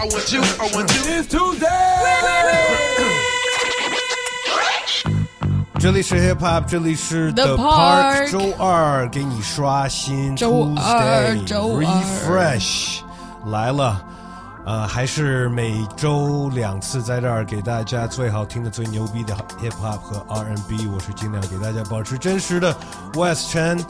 [0.00, 1.02] I want you, I want you.
[1.06, 1.66] It's Tuesday。
[5.78, 13.00] 这里是 Hip Hop，这里是 The Park， Park 周二给你刷新周二 Tuesday 周二 Refresh
[13.46, 14.04] 来了。
[14.65, 22.73] 呃，还是每周两次在这儿给大家最好听的、最牛逼的 hip hop 和 R&B，我是尽量给大家保持真实的
[23.15, 23.83] West Chen，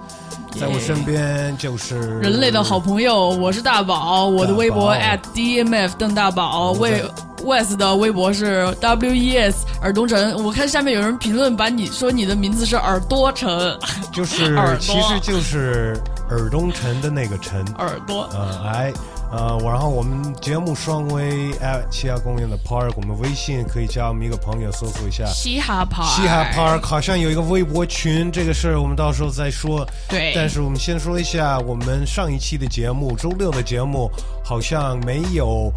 [0.59, 7.03] 在我身边就是人类的好朋友，我是大宝，我的微博 at dmf 邓大宝，为
[7.43, 10.43] West 的微博是 wes 耳东城。
[10.43, 13.77] 我看下面有人评论，把你说你的名字是耳朵城，
[14.13, 18.29] 就是 耳其实就是耳东城的那个城，耳朵。
[18.31, 18.93] 呃，哎，
[19.35, 25.25] 呃，我然后我们节目双微 at 七亚公园的 Park，我们微信可以加我们一个朋友搜索一下。
[25.25, 29.83] 嘻哈 park，嘻哈 Park 好像有一个微博群，这个事儿我们到时候再说。
[30.07, 34.07] 对但是我们先说一下，我们上一期的节目，周六的节目
[34.45, 35.73] 好像没有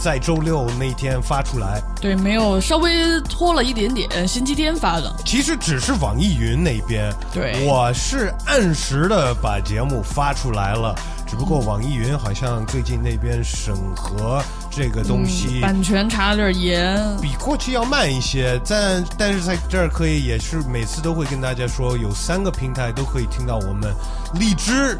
[0.00, 2.90] 在周六那天发出来，对，没有稍微
[3.30, 5.14] 拖了一点点，星期天发的。
[5.24, 10.92] 其实只是网易云那边，对我是按时的把节目发出来了，
[11.26, 15.60] 只不过网易云好像最近那边审核这个东西。
[15.60, 23.92] 版权查的有点严，比过去要慢一些，但但是在这儿可以也是每次都会跟大家说，有三个平台都可以听到我们
[24.34, 24.98] 荔枝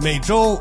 [0.00, 0.60] 每周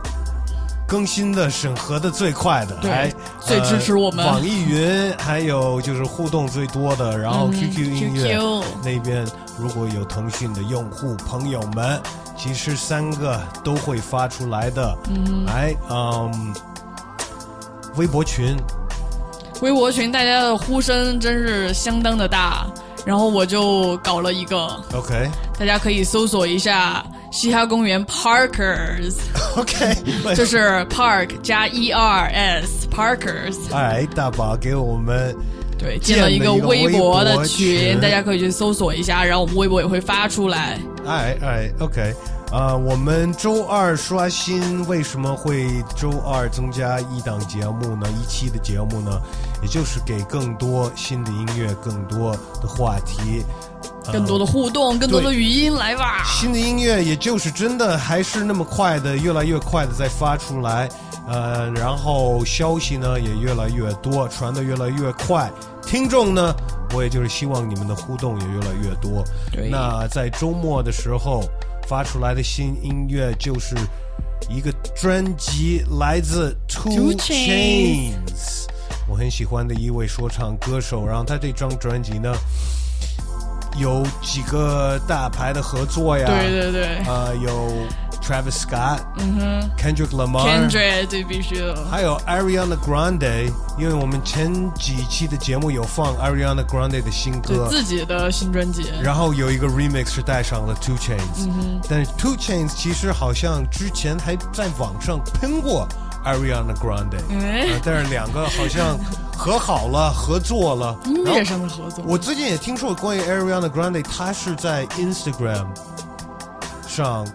[0.92, 4.25] 更新的审核的最快的，对还最支持我们。
[4.25, 8.38] 呃网易云还有就是互动最多的，然后嗯 QQ 音乐、
[8.84, 9.25] 那边
[9.58, 11.97] 如果有腾讯的用户朋友们，
[12.38, 14.97] 其实三个都会发出来的。
[15.08, 16.53] 嗯，哎，嗯，
[17.95, 18.58] 微博群。
[19.62, 22.66] 微博群大家的呼声真是相当的大，
[23.06, 25.31] 然后我就搞了一个，，OK。
[25.58, 29.96] 大家可以搜索一下嘻哈公园 Parkers，OK，
[30.36, 35.34] 就是 Park 加 E R S Parkers，哎，大宝给我们
[35.80, 38.00] 对，建了一个微博的群。
[38.02, 40.78] 大家可以去搜索一下，然后我们微博也会发出来。
[41.08, 42.14] 哎哎，OK，
[42.51, 48.06] 呃，我们周二刷新为什么会周二增加一档节目呢？
[48.22, 49.22] 一期的节目呢，
[49.62, 53.41] 也就是给更多新的音乐、更多的话题、
[54.06, 56.23] 呃更多的互动，更多的语音来吧。
[56.28, 60.90] 新的音乐，也就是真的还是那么快的，越来越快的在发出来，
[61.29, 65.50] 呃，然后消息呢也越来越多，传的越来越快，
[65.85, 66.53] 听众呢，
[66.94, 69.23] 我也就是希望你们的互动也越来越多。
[69.53, 71.44] 对那在周末的时候
[71.91, 73.75] 发出来的新音乐就是
[74.50, 78.66] 一个专辑，来自 Two Chains
[79.09, 82.34] 我很喜欢的一位说唱歌手，然后他这张专辑呢。
[83.78, 87.70] 有几个大牌的合作呀，对对对呃，有
[88.22, 91.86] Travis Scott，嗯哼，Kendrick Lamar，，Kendrick 这必须的。
[91.90, 101.50] 还有 Ariana Grande，因为我们前几期的节目有放 Ariana Grande 的新歌，自己的新专辑，然后有一个 remix 是带上了 Two Chains，、
[101.90, 105.88] 但嗯是 Two Chains 其实好像之前还在网上喷过
[106.24, 107.20] Ariana Grande，、
[107.84, 108.98] 但是两个好像
[109.36, 112.04] 和好了，合作了，音乐上的合作。
[112.08, 115.66] 我最近也听说关于 Ariana Grande，她是在 Instagram
[116.88, 117.28] 上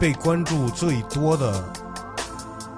[0.00, 1.64] 被关注最多的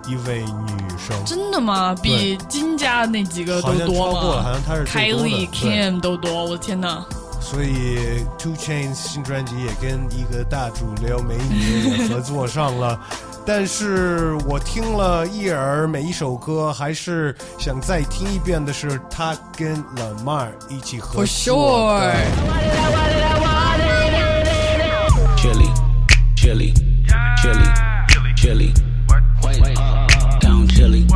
[0.06, 1.94] 一位女生，真的吗？
[2.03, 4.84] 比金家那几个都好像多超过了，好像她是。
[4.84, 7.05] ？Kylie、Kim 都多，我的天哪！
[7.41, 13.00] 所以 Two Chains 新专辑也跟一个大主流美女也合作上了。
[13.46, 22.12] 但是我听了一耳，每一首歌还是想再听一遍的是她跟 Lamar 一起合作的
[25.36, 25.70] sure，chili,
[26.34, 26.74] chili,
[27.36, 27.68] chili,
[28.36, 28.72] chili.
[30.40, 31.06] Down chili.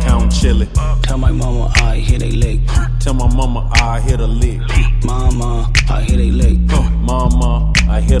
[0.00, 0.66] Count chili.
[1.02, 2.60] Tell my mama I hit a lick.
[3.00, 4.60] Tell my mama I hit a lick.
[5.04, 6.21] Mama, I hit a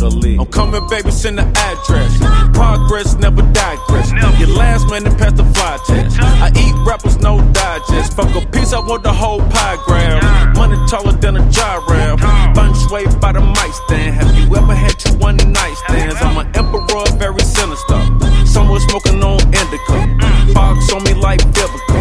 [0.00, 0.40] hit a lick.
[0.40, 2.18] I'm coming, baby, send the address.
[2.52, 4.12] Progress never digress.
[4.38, 6.18] Your last man and pass the fly test.
[6.20, 8.14] I eat rappers, no digest.
[8.14, 10.56] Fuck a piece, I want the whole pie grab.
[10.56, 12.16] Money taller than a gyro.
[12.54, 14.14] Fun sway by the mic stand.
[14.14, 16.16] Have you ever had two one night stands?
[16.20, 18.00] I'm an emperor, very sinister.
[18.46, 20.52] Someone smoking on indica.
[20.54, 21.91] Box on me like biblical.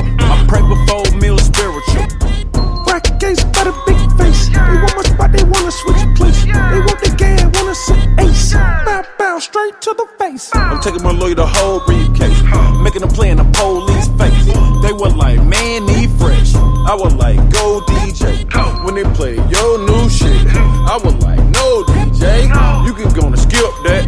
[9.82, 10.50] To the face.
[10.54, 12.42] I'm taking my lawyer the whole briefcase,
[12.82, 14.46] making a play in the police face.
[14.84, 16.54] They were like, man, need fresh.
[16.56, 18.86] I was like, go DJ.
[18.86, 22.44] When they play your new shit, I was like, no DJ.
[22.86, 24.06] You can go and skip that.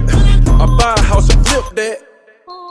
[0.62, 1.98] I buy a house and flip that.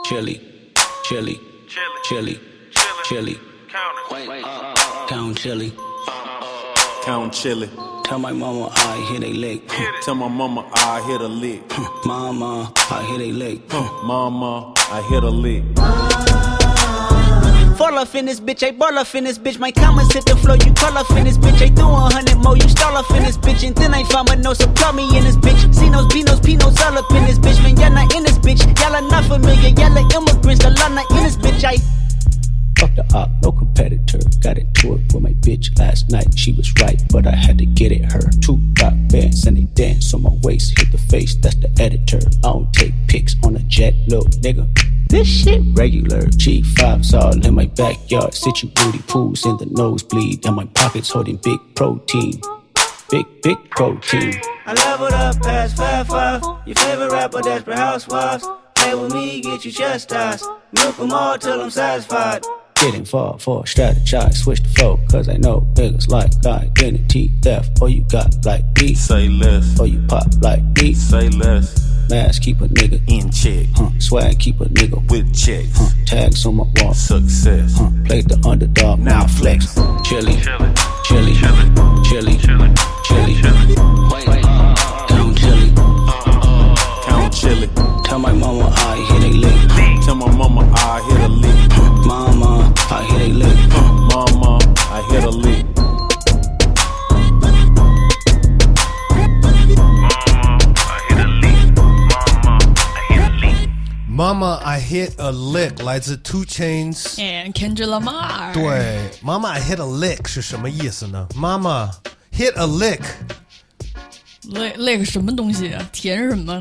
[0.05, 0.71] Chili,
[1.03, 2.39] chili, chili,
[2.71, 3.39] chili, chili.
[5.09, 5.73] Count chili.
[7.03, 7.69] Count chili.
[8.05, 9.67] Tell my mama I hit a lick.
[10.03, 11.61] Tell my mama I hit a lick.
[12.05, 13.61] Mama, I hit a lick.
[14.03, 15.63] Mama, I hit a lick.
[17.77, 19.59] Fall off in this bitch, I ball off in this bitch.
[19.59, 21.61] My comments hit the floor, you call off in this bitch.
[21.61, 23.67] I do a hundred more, you stall off in this bitch.
[23.67, 25.75] And then I found my nose, so call me in this bitch.
[25.75, 27.61] See those Beanos, Pinos all up in this bitch.
[27.63, 28.63] Man, y'all not in this bitch.
[28.79, 30.63] Y'all are not familiar, y'all are immigrants.
[30.63, 31.65] The law not in this bitch.
[31.65, 32.02] I
[32.83, 34.19] Fuck the op, no competitor.
[34.41, 36.37] Got into it with my bitch last night.
[36.37, 38.29] She was right, but I had to get it her.
[38.41, 40.77] Two rock bands and they dance on my waist.
[40.77, 42.19] Hit the face, that's the editor.
[42.39, 44.67] I don't take pics on a jet, little nigga.
[45.07, 46.23] This shit regular.
[46.23, 48.33] G5's all in my backyard.
[48.33, 50.45] Sit you booty pools in the nosebleed.
[50.45, 52.41] And my pockets holding big protein.
[53.09, 54.33] Big, big protein.
[54.65, 56.43] I leveled up past five five.
[56.65, 58.45] Your favorite rapper, Desperate Housewives.
[58.75, 60.45] Play with me, get you chastised.
[60.73, 62.43] Milk 'em all till I'm satisfied.
[62.83, 67.81] Getting far for strategize, switch the flow, cause I know niggas like identity theft.
[67.81, 69.79] Or you got like me, Say less.
[69.79, 70.93] or you pop like me.
[70.93, 71.79] Say less.
[72.09, 73.67] Mask keep a nigga In check.
[73.75, 73.89] huh?
[73.99, 75.69] Swag keep a nigga With checks.
[75.77, 75.89] huh?
[76.05, 77.73] Tags on my wall, Success.
[77.77, 77.89] huh?
[78.05, 79.73] Play the underdog, Now now flex.
[79.73, 80.07] flex.
[80.09, 80.35] Chili,
[81.05, 81.33] chili,
[82.03, 82.37] chili, chili,
[85.07, 85.71] Count chili.
[87.07, 87.69] Count chili.
[88.03, 90.03] Tell my mama I hit a lick.
[90.03, 91.69] Tell my mama I hit a lick.
[92.05, 92.62] Mama,
[92.92, 93.58] I hit a lick.
[94.10, 94.58] Mama,
[94.90, 95.66] I hit a lick.
[104.08, 107.14] Mama I hit a lick 来自 Two Chains。
[107.18, 111.28] And Kendrick Lamar，对，Mama I hit a lick 是什么意思呢？
[111.36, 111.90] 妈妈
[112.32, 113.00] hit a lick
[114.42, 115.88] 那那个什么东西啊？
[115.92, 116.60] 甜什么？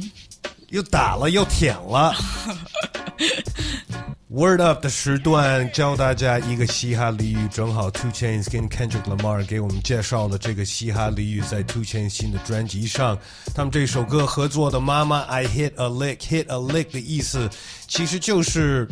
[0.69, 2.13] 又打了又舔了。
[4.34, 13.18] Word Up 的时段教大家一个嘻哈俚语，正好 Two Chains 跟 Kendrick Lamar 给我们介绍了这个嘻哈俚语，在 Two Chains 新的专辑上，
[13.54, 17.50] 他们这首歌合作的《妈妈 I Hit a Lick》，Hit a Lick 的意思
[17.86, 18.88] 其实就是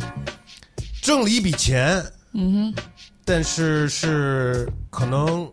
[1.01, 2.05] 挣了一笔钱，
[2.35, 2.83] 嗯哼，
[3.25, 5.51] 但是是可能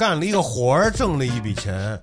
[0.00, 2.00] 干了一个活儿挣了一笔钱，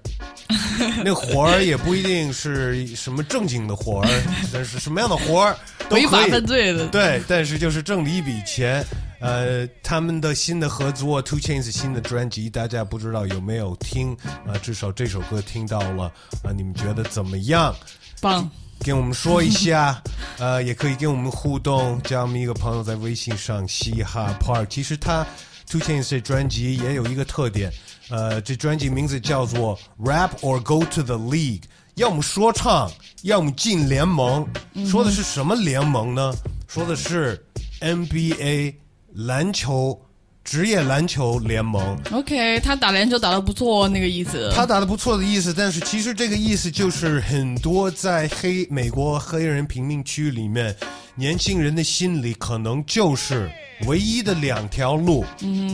[1.03, 4.07] 那活儿也不一定是什么正经的活儿，
[4.53, 5.57] 但是什么样的活儿
[5.89, 6.23] 都违法。
[6.27, 8.85] 犯罪的，对，但是就是挣了一笔钱。
[9.19, 14.15] 呃，他们的新的合作，Two Chains 新的专辑，大家不知道有没有听
[14.45, 16.03] 啊、至少这首歌听到了
[16.43, 17.75] 啊、你们觉得怎么样？
[18.21, 18.47] 棒。
[18.85, 19.99] 跟我们说一下，
[20.37, 24.67] 呃，也可以跟我们互动，加我们一个朋友在微信上嘻哈 part。
[24.67, 25.25] 其实他
[25.67, 27.73] Two Chains 这专辑也有一个特点，
[28.09, 31.63] 呃，这专辑名字叫做 Rap or Go to the League，
[31.95, 32.89] 要么说唱，
[33.23, 34.47] 要么进联盟。
[34.89, 36.33] 说的是什么联盟呢？
[36.67, 37.45] 说的是
[37.81, 38.75] NBA
[39.13, 39.99] 篮球
[40.47, 41.99] 职业篮球联盟。
[42.09, 44.49] OK，他打篮球打得不错，那个意思。
[44.55, 50.73] 他打得不错的意思，但是其实这个意思就是很多在黑美国黑人贫民区里面，
[51.15, 53.51] 年轻人的心里可能就是
[53.87, 55.25] 唯一的两条路，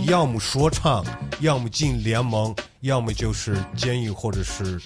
[0.08, 1.06] 要么说唱，
[1.40, 4.82] 要么进联盟，要么就是监狱或者是，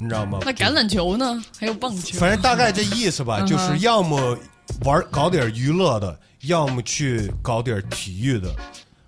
[0.00, 0.40] 你知道吗？
[0.44, 1.40] 那橄榄球呢？
[1.56, 2.18] 还有棒球。
[2.18, 4.36] 反正大概这意思吧，就是要么
[4.84, 8.54] 玩搞点娱乐的，要么去搞点体育的。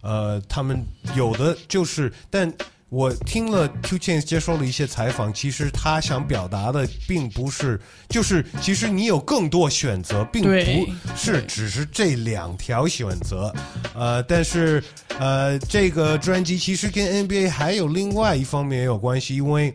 [0.00, 2.52] 呃，他们有的就是，但
[2.88, 10.86] 我听了 Two Chains 接受了一些采访，其实他想表达的并不是，就是其实你有更多选择，并不
[11.16, 13.54] 是只是这两条选择。
[13.94, 14.82] 呃，但是
[15.18, 19.74] 呃，这个专辑其实跟 NBA 还有另外一方面也有关系，因为。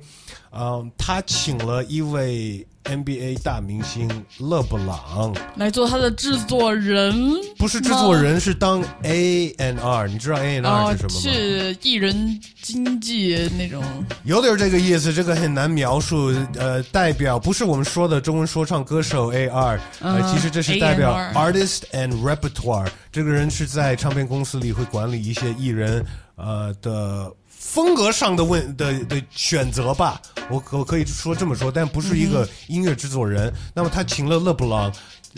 [0.52, 7.14] 嗯，他请了一位 NBA 大明星勒布朗，来做他的制作人，
[7.58, 10.08] 不是制作人，是当 A N R。
[10.08, 11.22] 你知道 A N 哦 R 是什么吗？
[11.22, 13.84] 是艺人经纪那种。
[14.24, 16.34] 有点这个意思，这个很难描述。
[16.56, 22.90] 呃，代表不是我们说的中文说唱歌手 A R，呃，嗯其实这是代表 A&R artist and repertoire。
[23.12, 26.06] 这个人是在唱片公司里会管理一些艺人
[26.36, 30.20] 呃的风格上的问的的选择吧。
[30.50, 33.54] 我我可以说这么说，但不是一个音乐制作人。
[33.76, 34.92] 那么他请了勒布朗。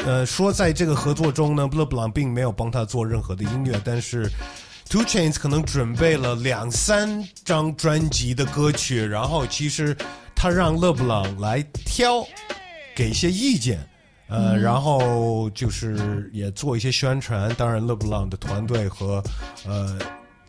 [0.05, 4.25] 呃，说在这个合作中呢，勒布朗并没有帮他做任何的音乐，但是
[4.89, 9.95] Two Chains 可能准备了两三张专辑的歌曲，然后其实
[10.33, 12.25] 他让勒布朗来挑，
[12.95, 13.85] 给一些意见，
[14.29, 17.53] 呃，然后就是也做一些宣传。
[17.55, 19.21] 当然，勒布朗的团队和
[19.67, 19.99] 呃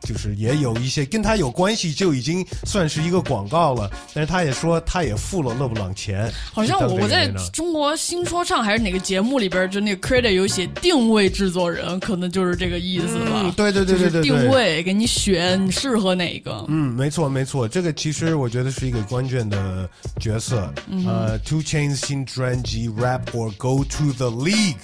[0.02, 3.90] 就是也有一些跟他有关系，就已经算是一个广告了。
[4.14, 13.42] 但是他也说他也付了勒布朗钱，好像我我在中国新说唱还是哪个节目里边，就那个 credit 有写定位制作人，可能就是这个意思吧。
[13.44, 16.64] 嗯对对对对对定位给你选你适合哪个。
[16.68, 19.88] 嗯，没错没错，这个其实我觉得是一个关键的
[20.20, 20.72] 角色。
[20.88, 24.74] 嗯呃，Two Chains 新专辑《Rap or Go to the League》，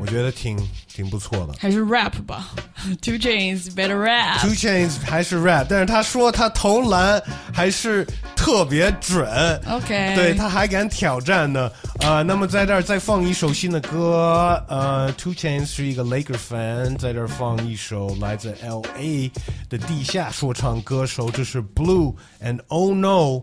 [0.00, 0.56] 我觉得挺
[0.88, 1.54] 挺不错的。
[1.58, 2.50] 还是 rap 吧，
[3.02, 4.40] Two Chains better rap。
[4.40, 9.26] Two Chains 还是 rap，但是他说他投篮还是特别准。
[9.68, 11.70] OK，对，他还敢挑战呢。
[12.00, 14.62] 呃，那么在这儿再放一首新的歌。
[14.68, 19.30] 呃，Two Chains 是一个 Laker fan，在这儿放一首来自 L.A.
[19.68, 23.42] 的地下说唱歌手，这是 Blue and Oh No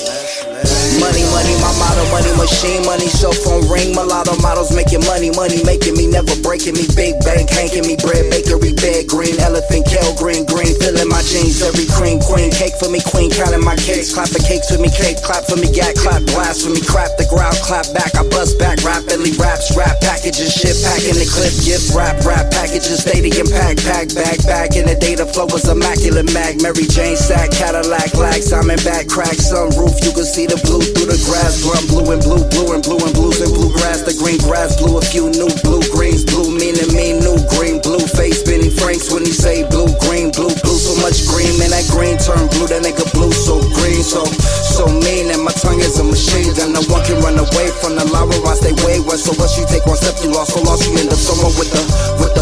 [0.99, 5.63] Money, money, my motto, money machine, money, cell phone ring, mulatto models making money, money
[5.63, 10.11] making me, never breaking me, big bank, hanking me, bread, bakery, bed, green, elephant, kale,
[10.19, 14.11] green, green, filling my jeans, every cream, queen, cake for me, queen, counting my cakes,
[14.11, 17.23] clapping cakes with me, cake, clap for me, gat, clap, blast for me, crap, the
[17.31, 21.95] ground, clap back, I bust back, rapidly, raps, rap, packages, shit, packing the clip, gift,
[21.95, 26.59] rap, rap, packages, stadium, pack, pack, bag, bag, in the data flow was immaculate, mag,
[26.59, 31.09] Mary Jane, sack, Cadillac, lag, Simon back, crack, sunroof, you can see the blue through
[31.09, 34.39] the grass, drum, blue and blue, blue and blue and blues and bluegrass, the green
[34.43, 38.69] grass, blue, a few new blue greens, blue meaning me, new green, blue face, Benny
[38.69, 42.47] Franks when he say blue, green, blue, blue, so much green, man, that green turn
[42.55, 46.51] blue, that nigga blue, so green, so, so mean, and my tongue is a machine,
[46.59, 49.55] and no one can run away from the lava, I stay way west, so once
[49.57, 51.83] you take one step, you lost, so lost, you end up somewhere with the,
[52.19, 52.40] with the,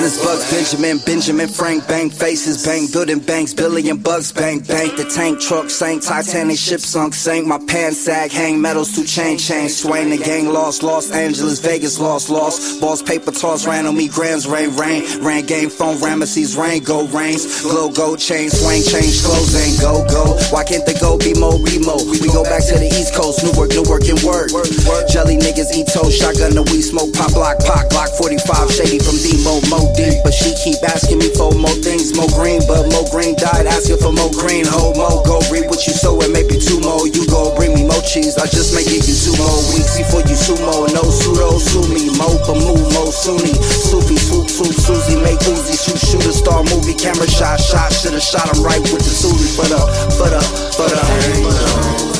[0.00, 4.94] business, Bugs, Benjamin, Benjamin, Frank, bang faces, bang, building banks, billion bucks, bang, bang.
[4.96, 9.36] the tank truck sank, Titanic ship sunk, sank, my pants sag, hang metals to chain,
[9.36, 13.96] chain, swing, the gang lost, Los Angeles, Vegas lost, lost, balls, paper toss, ran on
[13.96, 18.82] me, grands, rain, rain, ran game, phone, Ramesses, rain, go, rains, glow, go, chain, swing,
[18.82, 22.64] change, clothes, ain't go, go, why can't the go be mo, remo, we go back
[22.64, 24.50] to the East Coast, new Newark, Newark, and work,
[25.08, 29.16] jelly niggas eat toast, shotgun, the weed smoke, pop, block, pop, block, 45, shady from
[29.20, 33.06] Demo, Mo deep, but she keep asking me for more things, Mo green, but Mo
[33.10, 36.58] green died asking for more green, ho, Mo go read what you sow and maybe
[36.58, 39.58] two more, you go bring me more cheese, I just may give you two more
[39.74, 44.74] weeks before you sumo, no pseudo, sue me, Mo, Bamu, Mo, Sunni, Sufi, swoop, swoop,
[44.74, 48.82] Susie, make Uzi, shoot, shoot a star movie, camera shot, shot, should've shot him right
[48.90, 49.80] with the Susie, for the,
[50.18, 50.40] for the,
[50.76, 52.19] for the, Coming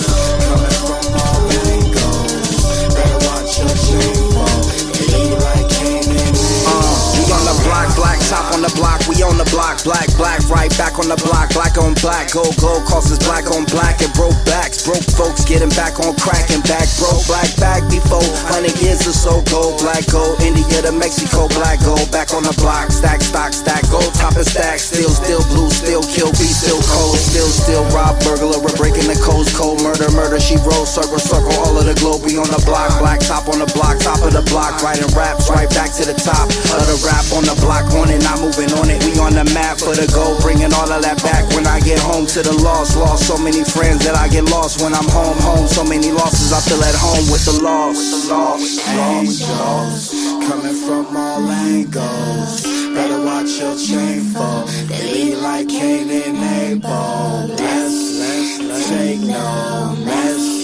[8.00, 11.21] black top on the block, we on the block, black, black, right back on the
[11.21, 15.45] block, black on black, gold, gold crosses, black on black, and broke backs, broke folks
[15.45, 19.76] getting back on crack and back, broke black back before, hundred years or so, gold,
[19.85, 24.09] black, gold, India to Mexico, black, gold, back on the block, stack, stock, stack, gold,
[24.16, 28.57] top and stack, still, still blue, still kill, be still cold, still, still rob, burglar,
[28.64, 32.25] we're breaking the codes, cold, murder, murder, she roll, circle, circle, all of the globe,
[32.25, 35.52] we on the block, black top on the block, top of the block, writing raps,
[35.52, 38.70] right back to the top of the rap on the block, on it, not moving
[38.78, 41.66] on it, we on the map for the goal, bringing all of that back when
[41.66, 44.94] I get home to the lost, lost so many friends that I get lost when
[44.94, 48.80] I'm home, home, so many losses, I feel at home with the loss, lost.
[48.88, 50.11] Angels
[50.49, 52.62] coming from all angles.
[52.94, 54.66] Better watch your chain fall.
[54.88, 57.47] They lead like Cain and Abel.
[57.54, 60.61] Let's, let's, let's take no mess.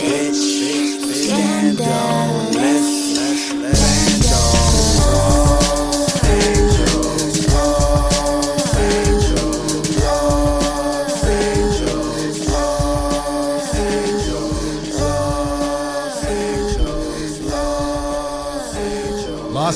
[0.00, 0.34] Bitch,
[1.14, 1.84] scandal.
[1.84, 2.99] Let's, let's,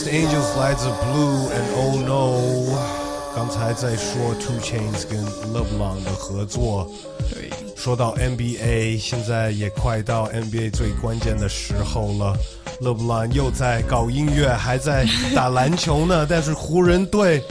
[0.08, 0.58] angels.
[0.58, 2.78] 来自 Blue and Oh No。
[3.36, 6.88] 刚才在说 Two Chains 跟勒布朗的合作，
[7.28, 12.36] 对，说到 NBA，现在也快到 NBA 最关键的时候了。
[12.80, 16.24] 勒布朗又在搞音乐，还在打篮球呢。
[16.30, 17.42] 但是湖人队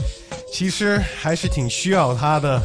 [0.50, 2.62] 其实还是挺需要他的。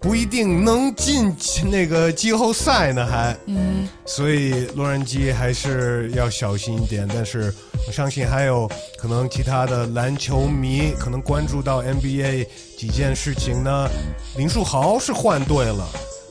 [0.00, 1.32] 不一定能进
[1.70, 3.36] 那个季后赛呢，还。
[3.46, 7.08] 嗯，所以洛杉矶还是要小心一点。
[7.14, 12.46] 但是我相信还有可能其他的篮球迷可能关注到 NBA
[12.78, 13.88] 几件事情呢。
[14.36, 15.86] 林书豪是换队了，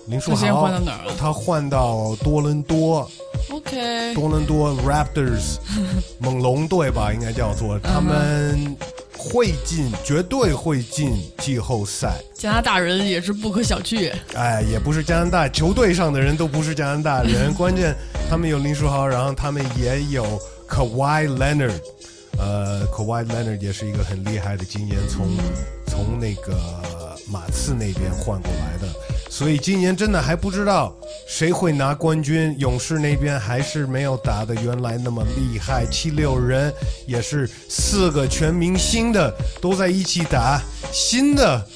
[0.07, 3.09] 林书豪换到哪儿了他换到多伦多
[3.51, 5.57] ，OK，多伦多 Raptors
[6.19, 8.75] 猛龙队吧，应该叫做他们
[9.15, 12.15] 会进，绝对会进季后赛。
[12.33, 14.11] 加拿大人也是不可小觑。
[14.33, 17.95] 哎，也不是加拿大球队上的人都不是加拿大人， 关键
[18.27, 20.25] 他们有林书豪，然后他们也有
[20.71, 21.81] Kawhi Leonard，
[22.39, 25.27] 呃，Kawhi Leonard 也是一个很厉害的，今年从
[25.85, 26.57] 从那个
[27.29, 28.87] 马刺那边换过来的，
[29.29, 30.95] 所以今年真的还不知道
[31.27, 32.55] 谁会拿冠军。
[32.57, 36.73] 勇士那边还是没有打的原来那么厉害，七六人
[37.05, 39.29] 也是四个全明星的
[39.61, 40.61] 都在一起打，
[40.93, 41.67] 新的。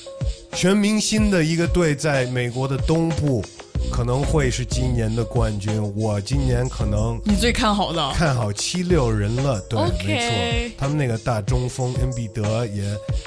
[0.54, 3.44] 全明星的一个队在美国的东部，
[3.92, 5.82] 可能会是今年的冠军。
[5.96, 8.12] 我今年可能你最看好的？
[8.14, 12.84] 看好七六人了，对没错，他们那个大中锋恩比德也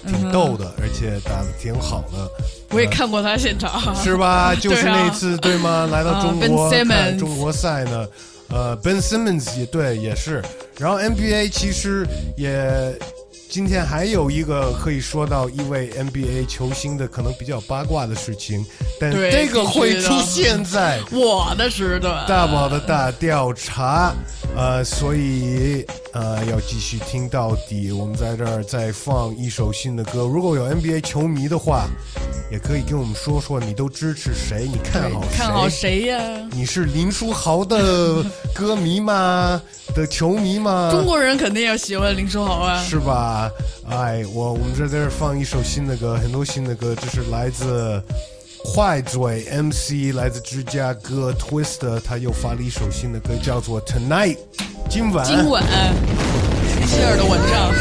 [0.06, 2.30] 挺逗的，而且打的挺好的，
[2.70, 4.54] 我也看过他现场，是吧？
[4.60, 5.88] 就是那次对吗？
[5.90, 8.06] 来到中啊国看中国赛呢，
[8.48, 10.42] 呃，Ben Simmons 也对，也是。
[10.78, 12.96] 然后 NBA 其实也。
[13.48, 18.64] 今天还有一个可以说到一位 NBA 球星的可能比较八卦的事情，
[19.00, 22.26] 但对这个会出现在我的时段。
[22.26, 24.12] 大宝的大调查，
[24.54, 27.90] 呃，所以呃要继续听到底。
[27.90, 30.24] 我们在这儿再放一首新的歌。
[30.24, 31.86] 如果有 NBA 球迷的话，
[32.52, 35.36] 也可以跟我们说说你都支持谁，你看好谁？
[35.36, 36.20] 看好谁呀？
[36.52, 38.22] 你是林书豪的
[38.54, 39.60] 歌迷吗？
[39.94, 40.90] 的球迷吗？
[40.92, 42.84] 中国人肯定要喜欢林书豪啊。
[42.84, 43.37] 是吧？
[43.88, 48.02] 哎，我我们这在这放一首新的歌，很多新的歌，这是来自
[48.72, 54.38] 快嘴 MC，来自芝加哥 Twist，他又发了一首新的歌，叫做 Tonight，
[54.88, 55.24] 今晚。
[55.26, 55.62] 今晚，
[56.86, 57.72] 希尔的蚊帐。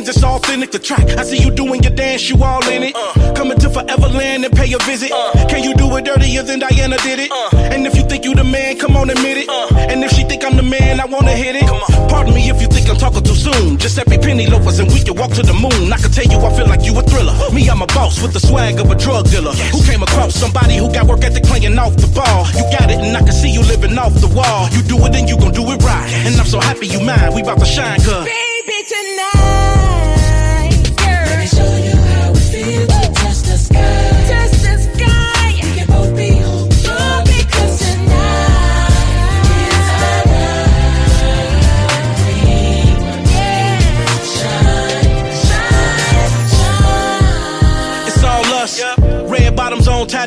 [0.00, 0.70] Hands, it's authentic.
[0.70, 1.08] The track.
[1.18, 2.94] I see you doing your dance, you all in it.
[3.34, 5.10] Coming to Foreverland and pay a visit.
[5.48, 7.32] Can you do it dirtier than Diana did it?
[7.52, 9.48] And if you think you the man, come on, admit it.
[9.90, 11.66] And if she think I'm the man, I wanna hit it.
[12.08, 13.78] Pardon me if you think I'm talking too soon.
[13.78, 15.92] Just Giuseppe Penny loafers and we can walk to the moon.
[15.92, 17.34] I can tell you I feel like you a thriller.
[17.52, 19.52] Me, I'm a boss with the swag of a drug dealer.
[19.74, 22.46] Who came across somebody who got work ethic playing off the ball.
[22.54, 24.68] You got it and I can see you living off the wall.
[24.70, 26.08] You do it and you gon' do it right.
[26.26, 27.34] And I'm so happy you mine.
[27.34, 28.49] We about to shine, cuz.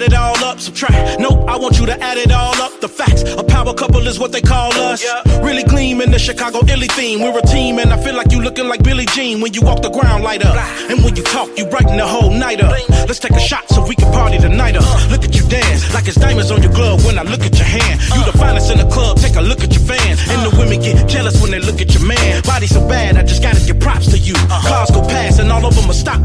[0.03, 0.59] Tatted all up.
[0.59, 1.19] Subtract.
[1.19, 2.79] Nope, I want you to add it all up.
[2.81, 3.23] The facts.
[3.23, 5.03] A power couple is what they call us.
[5.41, 7.21] Really gleam in the Chicago illy theme.
[7.21, 9.81] We're a team, and I feel like you looking like Billie Jean when you walk
[9.81, 10.55] the ground light up.
[10.89, 12.71] And when you talk, you brighten the whole night up.
[13.07, 14.83] Let's take a shot so we can party tonight up.
[14.85, 15.07] Uh.
[15.11, 17.67] Look at you dance like it's diamonds on your glove when I look at your
[17.67, 18.01] hand.
[18.15, 18.31] You uh.
[18.31, 19.17] the finest in the club.
[19.17, 20.19] Take a look at your fans.
[20.29, 20.59] And the uh.
[20.59, 22.41] women get jealous when they look at your man.
[22.43, 24.35] Body so bad, I just gotta give props to you.
[24.35, 24.67] Uh-huh.
[24.69, 26.22] Cars go past and all of them will stop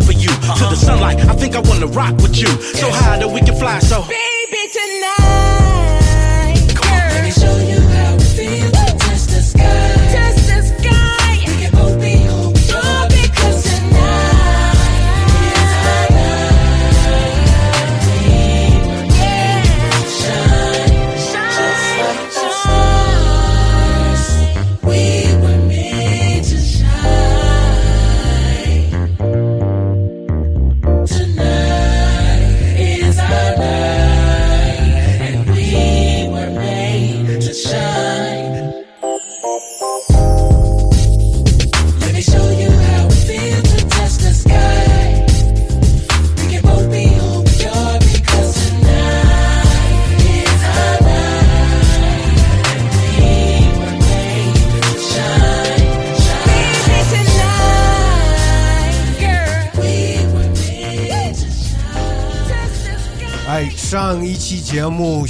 [1.58, 2.46] I wanna rock with you.
[2.46, 4.27] So high that we can fly so.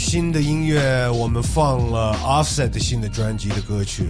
[0.08, 4.08] 新的音乐，我们放了 Offset 的新的专辑的歌曲。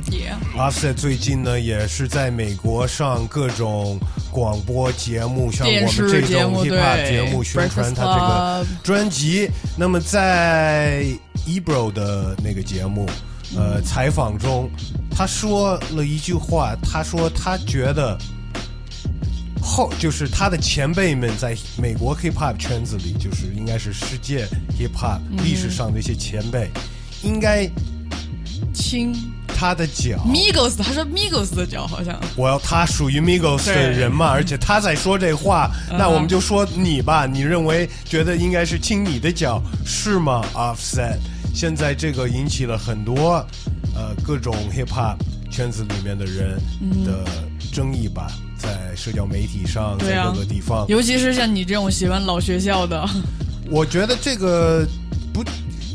[0.57, 3.99] Offset 最近呢，也是在美国上各种
[4.31, 9.51] 广播节目，像我们这种目 hip hop 节目宣传他这个专辑。
[9.77, 11.03] 那么在
[11.49, 13.05] Ebro 的那个节目，
[13.57, 14.71] 呃，采访中，
[15.11, 18.17] 他说了一句话，他说他觉得。
[19.79, 24.45] 后就是他的前辈们在美国 hip hop 圈子里，就是应该是世界
[24.77, 26.69] hip hop 历史上的一些前辈，
[27.23, 27.65] 应该
[28.75, 29.15] 亲
[29.47, 30.19] 他的脚。
[30.27, 32.21] Migos，他说 Migos 的脚好像。
[32.35, 35.97] 我要他属于 Migos 的人嘛，而且他在说这话，嗯。
[35.97, 41.19] 那我们就说你吧，你认为觉得应该是亲你的脚是吗？Offset
[41.55, 43.47] 现在这个引起了很多
[43.95, 45.17] 呃各种 hip hop
[45.49, 46.61] 圈子里面的人
[47.05, 47.25] 的
[47.73, 48.27] 争议吧，
[48.59, 53.09] 在社交媒体上，在各个地方，尤其是像你这种喜欢老学校的，
[53.71, 54.87] 我觉得这个
[55.33, 55.45] 不，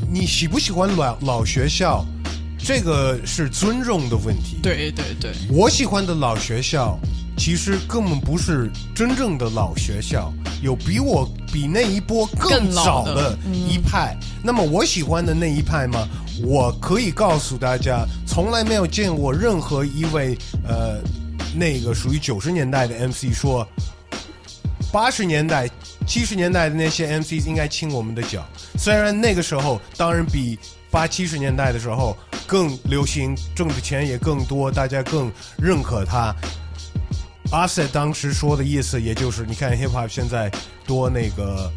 [0.10, 2.06] 你喜不喜欢老老学校，
[2.58, 4.58] 这个是尊重的问题。
[4.64, 6.98] 对对对，我喜欢的老学校，
[7.38, 14.18] 其实根本不是真正的老学校，有比我比那一波更早的一派。
[14.42, 16.08] 那么我喜欢的那一派吗，
[16.44, 21.02] 我可以告诉大家，从来没有见过任何一位呃
[21.56, 23.68] 那个属于九十年代的 MC 说，
[24.92, 25.70] 八十年代、
[26.08, 28.46] 七十年代的那些 MC 应该亲我们的脚。
[28.78, 30.58] 虽然那个时候当然比
[30.92, 36.36] 八七十年代的时候更流行，挣的钱也更多，大家更认可他。
[37.52, 40.52] 阿塞当时说的意思，也就是你看 hip hop 现在
[40.88, 41.72] 多那个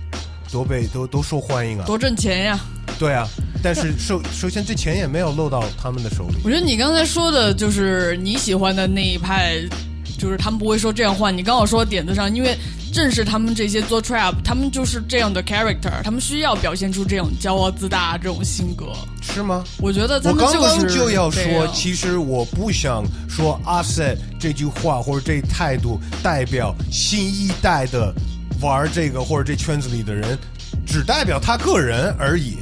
[0.51, 2.61] 多被都都受欢迎啊，多挣钱呀！
[2.99, 3.27] 对啊。
[3.63, 6.37] 但是首首先这钱也没有漏到他们的手里。
[6.45, 9.57] 我觉得你刚才说的就是你喜欢的那一派，
[10.19, 11.31] 就是他们不会说这样话。
[11.31, 12.57] 你刚好说点子上，因为
[12.93, 18.93] 正是他们这些做 trap，他们就是这样的 character，他们需要表现出这种骄傲自大这种性格。
[19.21, 19.65] 是吗？
[19.79, 28.15] 我觉得他我们刚刚就要说，其实我不想说 Offset 这句话或者这态度代表新一代的
[28.61, 30.39] 玩这个或者这圈子里的人，
[30.87, 32.57] 只代表他个人而已。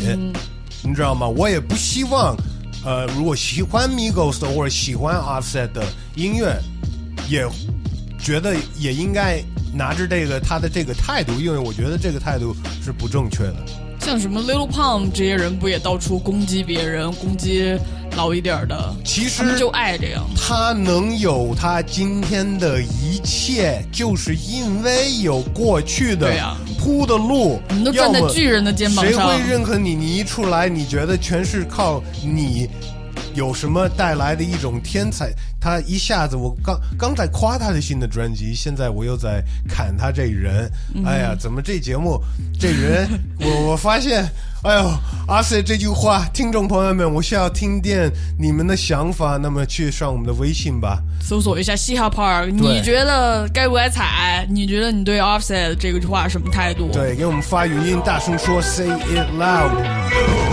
[0.82, 1.26] 你知道吗？
[1.26, 2.36] 我也不希望，
[2.84, 6.60] 呃，如果喜欢 Migos 的或者喜欢 Offset 的音乐，
[7.28, 7.46] 也
[8.18, 13.56] 觉得也应该拿着这个他的这个态度，因为我觉得这个态度是不正确的。
[14.04, 17.74] 像什么 Little Pump 这些人，不也到处攻击别人，攻击
[18.18, 18.94] 老一点儿的？
[19.02, 20.22] 其实就爱这样。
[20.36, 26.30] 他能有他今天的一切，就是因为有过去的
[26.78, 27.58] 铺的路。
[27.70, 29.94] 你们都站在巨人的肩膀上谁会认可你？
[29.94, 32.68] 你一出来，你觉得全是靠你
[33.34, 35.32] 有什么带来的一种天才？
[35.64, 40.70] 他一下子，我刚刚在夸他的新的专辑，现在我又在砍他这人。
[40.94, 42.22] 嗯哎呀，怎么这节目
[42.60, 43.08] 这人，
[43.40, 44.28] 我我发现，
[44.62, 44.92] 哎呦，
[45.26, 51.02] 阿 Sir 这句话，听众朋友们，我需要听见你们的想法，那么去上我们的微信吧。
[51.22, 54.46] 搜索一下嘻哈 Park，你觉得该不该踩？
[54.50, 56.90] 你觉得你对 Offset 这个话什么态度？
[56.92, 60.43] 对，给我们发语音，大声说，Say it loud。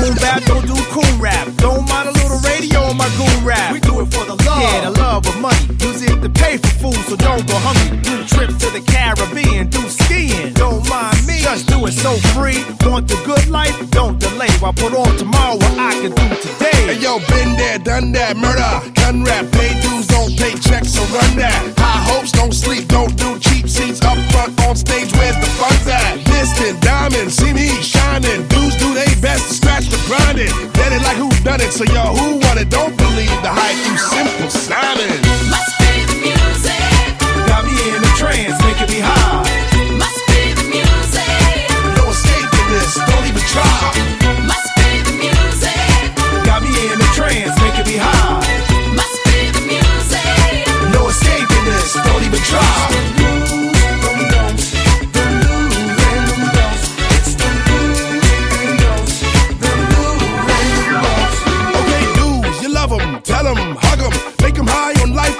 [0.00, 1.46] Boom bap, don't do cool rap.
[1.56, 3.72] Don't mind a little radio on my goon rap.
[3.72, 4.62] We do it for the love.
[4.62, 5.60] Yeah, the love of money.
[5.80, 7.98] Use it to pay for food, so don't go hungry.
[7.98, 10.52] Do trips to the Caribbean, do skiing.
[10.54, 11.38] Don't mind me.
[11.40, 12.64] Just do it so free.
[12.84, 13.76] Want the good life?
[13.90, 14.50] Don't delay.
[14.60, 16.70] Why put on tomorrow what I can do today?
[16.90, 21.02] Hey yo, been there, done that, murder, gun rap, pay dues, don't pay checks, so
[21.14, 21.60] run that.
[21.78, 25.86] High hopes, don't sleep, don't do cheap seats up front on stage, where's the fun's
[25.86, 26.24] at?
[26.24, 29.59] Distant diamonds, see me shining, dudes do they best
[29.90, 30.52] to grinding.
[30.72, 32.70] Get it like who done it, so y'all who want it?
[32.70, 35.29] Don't believe the hype, you simple Simon.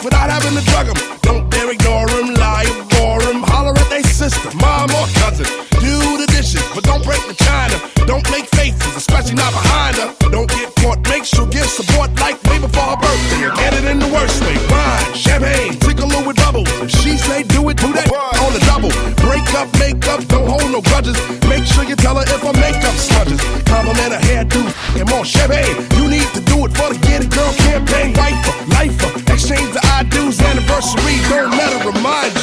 [0.04, 0.98] Without having to drug them.
[1.22, 5.46] Don't dare ignore them, lie or bore them, holler at they sister, mom or cousin.
[5.80, 7.76] Do the dishes, but don't break the china.
[8.06, 10.08] Don't make faces, especially not behind her.
[10.30, 13.48] Don't get caught, make sure give support like way before her birthday.
[13.60, 16.68] Get it in the worst way, wine, champagne, tickle her with bubbles.
[16.80, 18.08] If she say do it, do that
[18.40, 18.92] on the double.
[19.20, 21.16] Break up, make up, don't hold no grudges.
[21.48, 23.40] Make sure you tell her if her makeup smudges.
[23.64, 24.60] Compliment her hairdo
[25.00, 25.76] and more champagne.
[25.96, 26.49] You need to
[30.80, 32.39] incarcerate, don't let her remind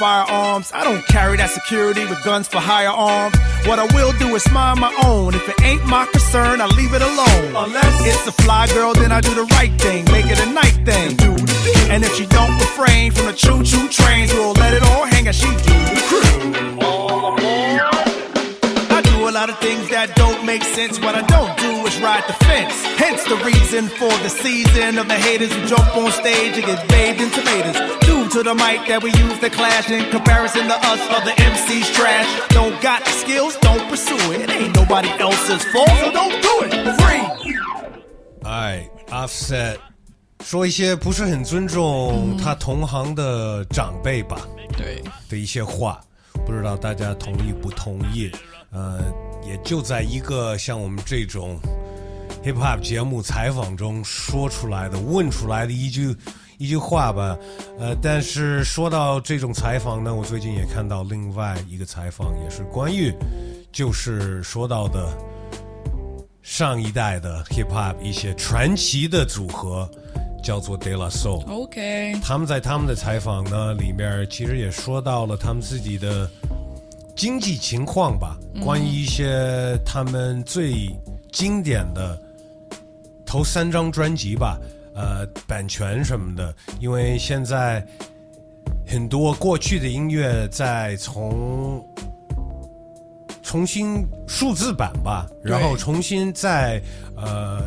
[0.00, 0.72] firearms.
[0.72, 3.36] I don't carry that security with guns for hire arms.
[3.68, 5.34] What I will do is mind my own.
[5.34, 7.52] If it ain't my concern, I leave it alone.
[7.54, 10.06] Unless it's a fly girl, then I do the right thing.
[10.06, 11.20] Make it a night thing.
[11.92, 15.28] And if she don't refrain from the choo choo trains, we'll let it all hang
[15.28, 16.20] as she do the crew.
[16.80, 18.19] I do a
[19.39, 20.99] lot of things that don't make sense.
[20.99, 22.73] What I don't do is ride the fence.
[22.97, 26.87] Hence the reason for the season of the haters who jump on stage and get
[26.87, 27.77] bathed in tomatoes.
[28.01, 31.93] Due to the mic that we use to clash in comparison to us, other MCs
[31.93, 32.27] trash.
[32.49, 34.41] Don't got the skills, don't pursue it.
[34.41, 36.73] It ain't nobody else's fault, so don't do it.
[37.01, 37.23] Free.
[38.43, 39.77] 哎，Offset
[40.43, 44.37] 说一些不是很尊重他同行的长辈吧
[44.77, 45.99] 对，的一些话，
[46.45, 48.31] 不知道大家同意不同意？
[48.70, 49.02] 呃，
[49.46, 51.58] 也就在一个像我们这种
[52.44, 56.14] hip hop 节目采访中说出来的、问出来的一句
[56.58, 57.36] 一句话吧。
[57.78, 63.12] 呃，但是说到这种采访呢，我最近也看到另外一个采访，也是关于
[63.72, 65.08] 就是说到的。
[66.42, 69.88] 上一代的 hip hop 一些传奇的组合，
[70.42, 71.46] 叫做 De La Soul。
[71.46, 76.28] OK，他们在他们的采访呢里面，其实也说到了他们自己的
[77.16, 80.90] 经济情况吧，关于一些他们最
[81.32, 82.20] 经典的
[83.26, 84.58] 头三张专辑吧，
[84.94, 87.86] 呃，版权什么的，因为现在
[88.86, 91.84] 很多过去的音乐在从
[93.42, 96.80] 重新数字版吧，然后重新再
[97.16, 97.62] 呃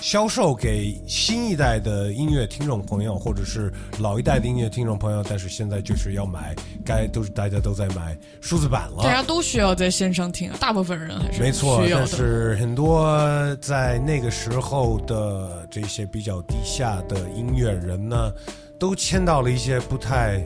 [0.00, 9.02] 销售给新一代的音乐听众朋友，或者是老一代的音乐听众朋友，但是现在就是要买，该都是大家都在买数字版了。
[9.02, 12.06] 大家都需要在线上听啊，大部分人还是没错，但。
[12.06, 18.32] 是很多在那个时候的这些比较低下的音乐人呢，
[18.78, 20.42] 都签到了一些不太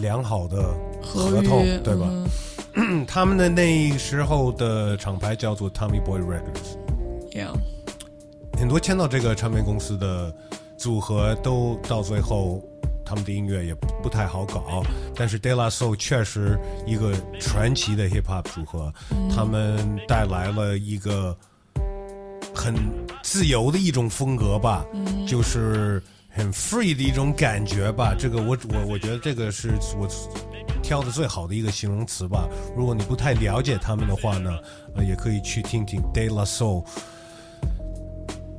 [0.00, 2.08] 良好的合同，约对吧？
[2.74, 7.52] 嗯 他们的那时候的厂牌叫做 Tommy Boy Records，Yeah，
[8.60, 10.32] 很多签到这个唱片公司的
[10.76, 12.62] 组合都到最后。
[13.02, 14.84] 他们的音乐也不太好搞，
[15.16, 18.94] 但是 De La Soul 确实一个传奇的 hip hop 组合，
[19.34, 21.36] 他们带来了一个
[22.54, 22.72] 很
[23.20, 24.86] 自由的一种风格吧，
[25.26, 28.14] 就是很 free 的一种感觉吧。
[28.16, 30.06] 这个我我我觉得这个是我
[30.80, 32.48] 挑的最好的一个形容词吧。
[32.76, 34.56] 如果你不太了解他们的话呢，
[35.04, 36.84] 也可以去听听 De La Soul。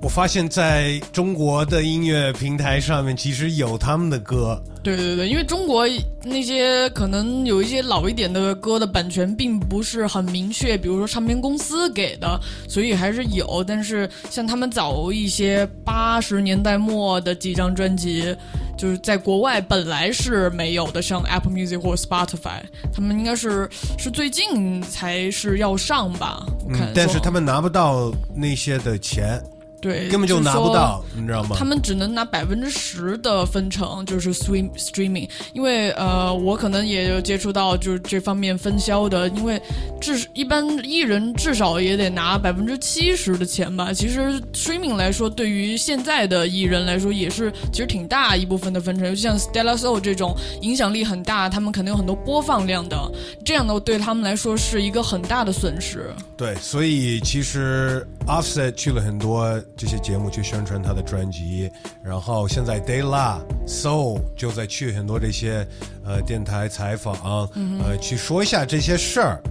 [0.01, 5.85] 我发现在中国的音乐平台上面，其实有他们的歌，对对对，因为中国
[6.23, 13.63] 那些可能有一些老一点的歌的版权并不是很明确，比如说唱片公司给的，所以还是有。
[13.63, 18.35] 但是像他们早一些八十年代末的几张专辑，
[18.75, 26.43] 就是在国外本来是没有的，像 Apple Music 或 Spotify，他们应该是是最近才是要上吧？
[26.65, 29.39] 我看、嗯，但是他们拿不到那些的钱，
[29.81, 31.55] 对根本就拿不到，你知道吗？
[31.57, 39.59] 他们只能拿百分之十的分成，就是 stream streaming，因为呃，我可能也有接触到就是这方面分销的，因为
[39.99, 43.91] 至一般艺人至少也得拿百分之七十的钱吧。
[43.91, 49.07] 其实 streaming 来说，对于现在的艺人来说，也是其实挺大一部分的分成。
[49.07, 53.11] 尤其像 Stella Soul 这种影响力很大，他们肯定有很多播放量的，
[53.43, 56.13] 这样的对他们来说是一个很大的损失。
[56.37, 61.71] 对，所以其实 Offset 去了很多这些节目去宣传他的专辑，
[62.03, 65.67] 然后现在 d a y l a Soul 就在去很多这些
[66.05, 69.41] 呃电台采访，呃去说一下这些事儿。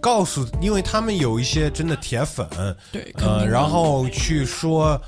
[0.00, 2.48] 告诉，因为他们有一些真的铁粉，
[2.90, 4.98] 对，呃，然后去说，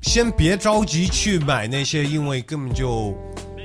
[0.00, 3.14] 先别着急去买那些，因为根本就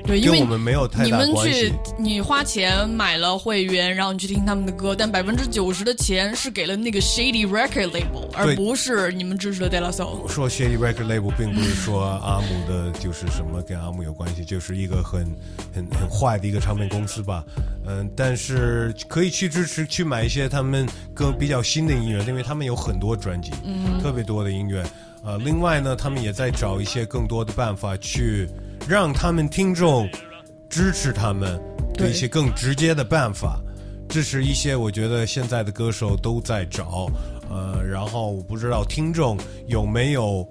[0.09, 10.27] 对，因为我们没有太大你们去，你花钱买了会员，然后你去听他们的歌，但百分之九十的钱是给了那个 Shady Record Label，而不是你们支持的 De La Soul。
[10.27, 15.23] 说 Shady Record Label 并不是说阿姆的就是什么跟阿姆有关系，就是一个很
[15.75, 17.43] 很很坏的一个唱片公司吧。
[17.85, 24.83] 嗯，但是可以去支持去买一些他们更比较新的音乐，因为他们有很多专辑，嗯特别多的音乐。
[25.23, 28.47] 呃，另外呢，他们也在找一些更多的办法去
[28.87, 30.09] 让他们听众
[30.69, 31.59] 支持他们
[31.93, 33.59] 的一些更直接的办法。
[34.07, 37.07] 这是一些我觉得现在的歌手都在找，
[37.49, 39.37] 呃，然后我不知道听众
[39.67, 40.47] 有没有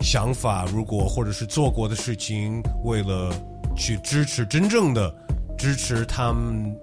[0.00, 3.30] 想法，如果或者是做过的事情，为了
[3.76, 5.14] 去支持真正的
[5.58, 6.74] 支持他们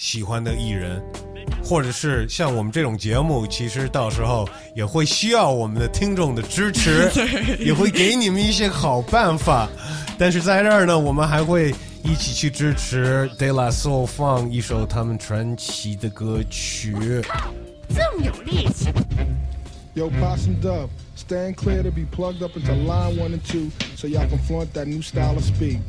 [0.00, 0.98] 喜欢的艺人，
[1.62, 7.10] 或者是像我们这种节目，其实到时候也会需要我们的听众的支持，
[7.58, 9.68] 也会给你们一些好办法。
[10.18, 16.94] 但是在这儿呢，我们还会一起去支持 De La Soul 放一首他们传奇的歌曲。
[17.90, 18.88] 这么有力气。
[19.94, 24.26] Yo, Possum Dub, stand clear to be plugged up into line one and two so y'all
[24.26, 25.80] can flaunt that new style of speed.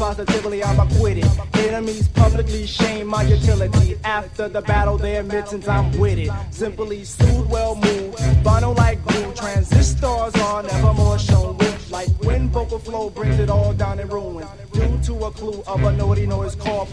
[0.00, 1.26] Positively, I'm acquitted.
[1.54, 3.96] Enemies publicly shame my utility.
[4.02, 6.30] After the battle, their mittens, I'm with it.
[6.50, 9.32] Simply soothe, well moved, vinyl like glue.
[9.34, 11.56] Transistors are never more shown
[11.90, 15.82] like when vocal flow brings it all down in ruins Due to a clue of
[15.82, 16.88] a naughty noise called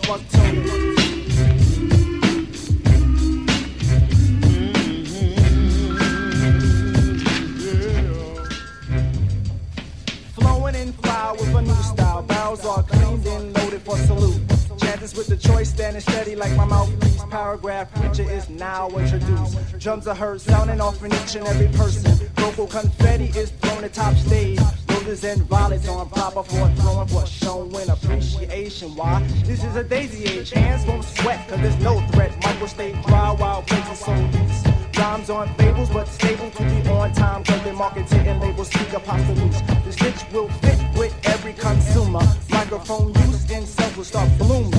[10.88, 12.22] in fly with a new style.
[12.24, 14.42] Barrels are cleaned and loaded for salute.
[14.78, 17.24] Chances with the choice standing steady like my mouthpiece.
[17.30, 19.80] Paragraph preacher is now introduced.
[19.80, 22.12] Drums are heard sounding off in each and every person.
[22.36, 24.60] Vocal confetti is thrown at top stage.
[25.08, 28.93] Roses and violets on proper for throwing for showing appreciation.
[28.93, 29.24] Why?
[29.46, 30.50] This is a daisy age.
[30.50, 32.36] Hands won't sweat cause there's no threat.
[32.43, 34.63] Michael stay dry while places so loose.
[34.98, 37.46] Rhymes on fables, but stable to be on time.
[37.46, 39.62] Cause they marketed and labels speak apostles.
[39.86, 42.24] The stitch will fit with every consumer.
[42.50, 44.74] Microphone use and sales will start blooming.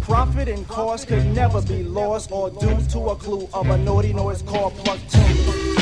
[0.00, 4.12] Profit and cost could never be lost or due to a clue of a naughty
[4.12, 5.79] noise called plug tuning.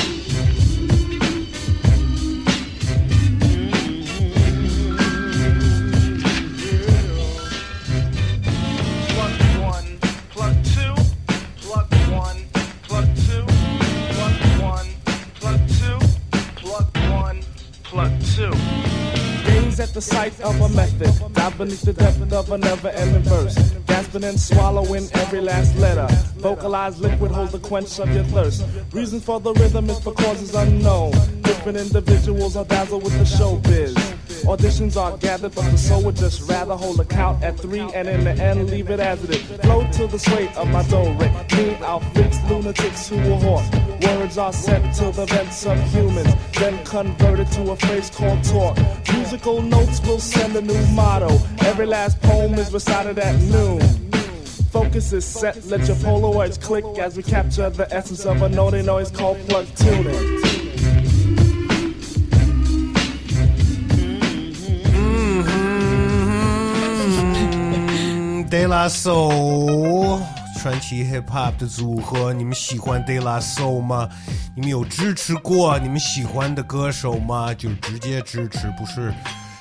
[19.98, 23.56] The sight of a method, dive beneath the depth of a never-ending verse.
[23.88, 26.06] Gasping and swallowing every last letter.
[26.36, 28.64] Vocalized liquid holds the quench of your thirst.
[28.92, 31.10] Reason for the rhythm is for causes unknown.
[31.42, 34.17] Different individuals are dazzled with the showbiz.
[34.48, 38.08] Auditions are gathered, but the soul would just rather hold a count at three and
[38.08, 39.42] in the end leave it as it is.
[39.60, 41.28] Flow to the sway of my do re.
[41.54, 44.02] Me, outfits, lunatics who will haunt.
[44.02, 48.78] Words are sent to the vents of humans, then converted to a phrase called talk.
[49.12, 51.28] Musical notes will send a new motto.
[51.66, 53.80] Every last poem is recited at noon.
[54.70, 58.80] Focus is set, let your Polaroids click as we capture the essence of a naughty
[58.80, 60.47] noise called plug tuning.
[68.50, 70.20] De La Soul
[70.58, 74.08] 传奇 Hip Hop 的组合，你们喜欢 De La Soul 吗？
[74.54, 77.52] 你们有支持过你们喜欢的歌手吗？
[77.52, 79.12] 就直接支持，不是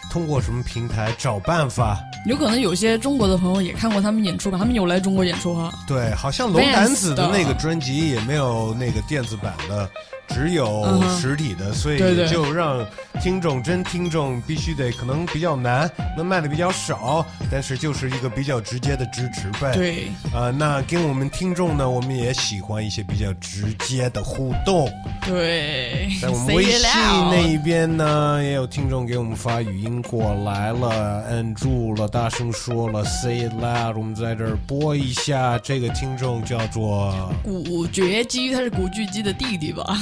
[0.09, 1.99] 通过什么平台找办法。
[2.25, 5.69] 有可能有些中国的朋友也看过他们演出吧，他们有来中国演出哈。
[5.85, 9.89] 对，好像龙胆子的那个专辑也没有那个电子版的，
[10.27, 11.97] 只有实体的，所以
[12.29, 12.85] 就让
[13.21, 19.73] 听众真听众必须得可能比较难，能卖的比较少，但是就是一个比较直接的支持呗。
[19.73, 24.89] 对，啊、那跟我们听众呢，我们也喜欢一些比较直接的互动。
[25.25, 26.87] 对，在我们 微信
[27.31, 35.57] 那一边呢，也有听众给我们发语音过来了，按住了，大声说了，say it loud，我们在这儿播一下。
[35.63, 39.97] 这个听众叫做古绝鸡，他是古巨基的弟弟吧？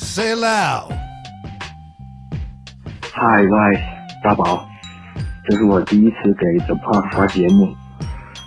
[0.00, 0.90] Say loud。
[3.12, 3.78] 嗨，guys，
[4.24, 4.66] 大宝，
[5.46, 7.68] 这是我第一次给 The Park 发节目，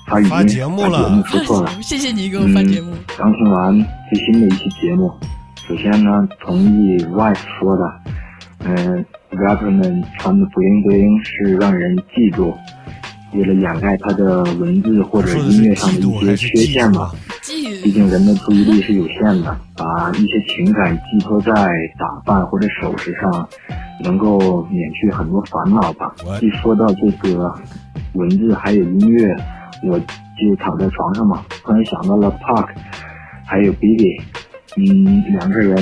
[0.08, 1.72] 发语音发节目了错了。
[1.82, 2.92] 谢谢你给我发节目。
[2.92, 3.04] 嗯。
[3.18, 3.78] 刚听完
[4.10, 5.14] 最新的一期节目，
[5.68, 7.84] 首先呢，同意 Rice 说的，
[8.66, 12.58] 嗯、r a p p e r 们穿的 bling bling 是让人记住，
[13.34, 17.12] 为了掩盖他的文字或者音乐上的一些缺陷嘛。
[17.84, 21.54] 毕竟人的注意力是有限的，把一些情感寄托在
[22.00, 23.50] 打扮或者首饰上，
[24.02, 26.14] 能够免去很多烦恼吧。
[26.42, 27.54] 一说到这个
[28.14, 29.36] 文字还有音乐，
[29.84, 32.70] 我就躺在床上嘛，突然想到了 Park，
[33.46, 34.22] 还有 b b
[34.78, 35.78] 嗯，两个人，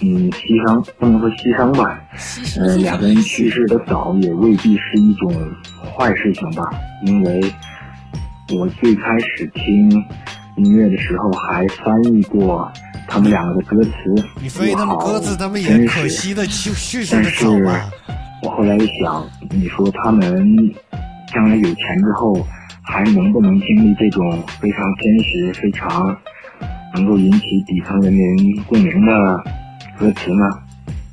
[0.00, 2.00] 嗯，牺牲不能说牺牲吧，
[2.58, 5.30] 嗯、两个人去世的早也未必是一种
[5.84, 6.70] 坏事情吧，
[7.04, 7.40] 因为
[8.56, 10.02] 我最开始听
[10.56, 12.70] 音乐的时候还翻译过
[13.06, 13.92] 他们两个的歌词，
[14.40, 17.90] 你翻译他们歌词，他们也真是可惜的去去世的但是早吧。
[18.42, 20.46] 我后来一想，你说他们
[21.32, 22.46] 将来有钱之后，
[22.82, 26.16] 还能不能经历这种非常真实、非常
[26.94, 29.44] 能够引起底层人民共鸣的
[29.98, 30.48] 歌词呢？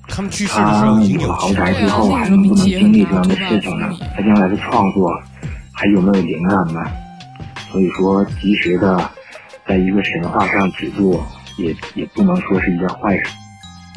[0.07, 3.89] 他们去世的时候已经有了豪宅之后，还能不能经历这样的事情呢？
[4.15, 5.11] 他将来的创作
[5.71, 6.79] 还有没有灵感呢？
[7.71, 9.09] 所以说，及时的
[9.67, 11.25] 在一个神话上只做，
[11.57, 13.23] 也也不能说是一件坏事。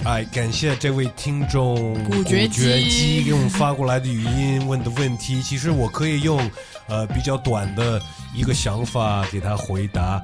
[0.04, 5.40] 哎，感谢这位听众古绝机鸡给我们发过来的语音问的问题。
[5.42, 6.38] 其实我可以用
[6.86, 8.00] 呃比较短的
[8.36, 10.22] 一个想法给他回答。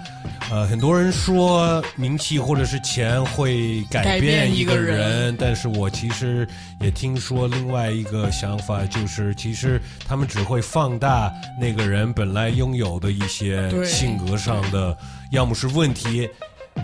[0.50, 6.46] 呃，很多人说名气或者是钱会改改变一个变一个人但是我其实
[6.80, 14.96] 也听说另外一个想法，就是其实他们只会放大那个人本来拥有的一些性格上的，
[15.30, 16.28] 要么是问题。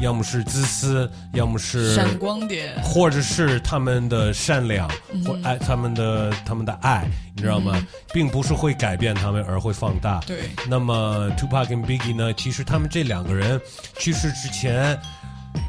[0.00, 7.74] 要么是自私，要么是闪光点或者是他们的善良，嗯或爱他们的他们的爱，你知道吗？
[8.12, 10.20] 并不是会改变他们，而会放大。
[10.26, 12.32] 对那么 Tupac 跟 Biggie 呢？
[12.34, 13.60] 其实他们这两个人
[13.98, 14.96] 去世之前，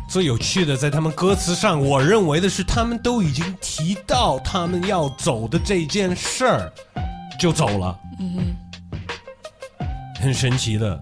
[0.09, 6.72] 最有趣的在他们歌词上，我认为的是他们都已经提到他们要走的这件事儿，
[7.39, 9.86] 就走了，嗯哼，
[10.22, 11.01] 很神奇的。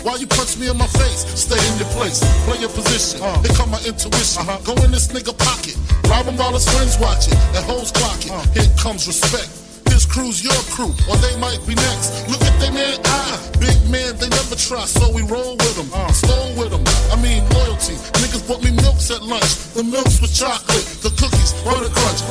[0.03, 1.29] Why you punch me in my face?
[1.37, 2.25] Stay in your place.
[2.49, 3.21] Play your position.
[3.21, 3.41] Uh-huh.
[3.45, 4.41] Here come my intuition.
[4.41, 4.57] Uh-huh.
[4.65, 5.77] Go in this nigga pocket.
[6.09, 7.37] Rob him while his friends watching.
[7.53, 8.33] And hoes clocking.
[8.33, 8.57] Uh-huh.
[8.57, 9.61] Here comes respect.
[9.93, 12.25] His crew's your crew, or they might be next.
[12.31, 13.37] Look at they man eye.
[13.59, 15.89] Big man, they never try, so we roll with them.
[16.15, 16.81] Stole with them.
[17.11, 17.99] I mean, loyalty.
[18.23, 19.75] Niggas bought me milks at lunch.
[19.77, 20.87] The milks with chocolate.
[21.05, 22.21] The cookies, butter crunch.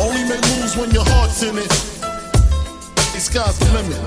[0.00, 1.68] Only make moves when your heart's in it.
[3.12, 4.00] The sky's the limit.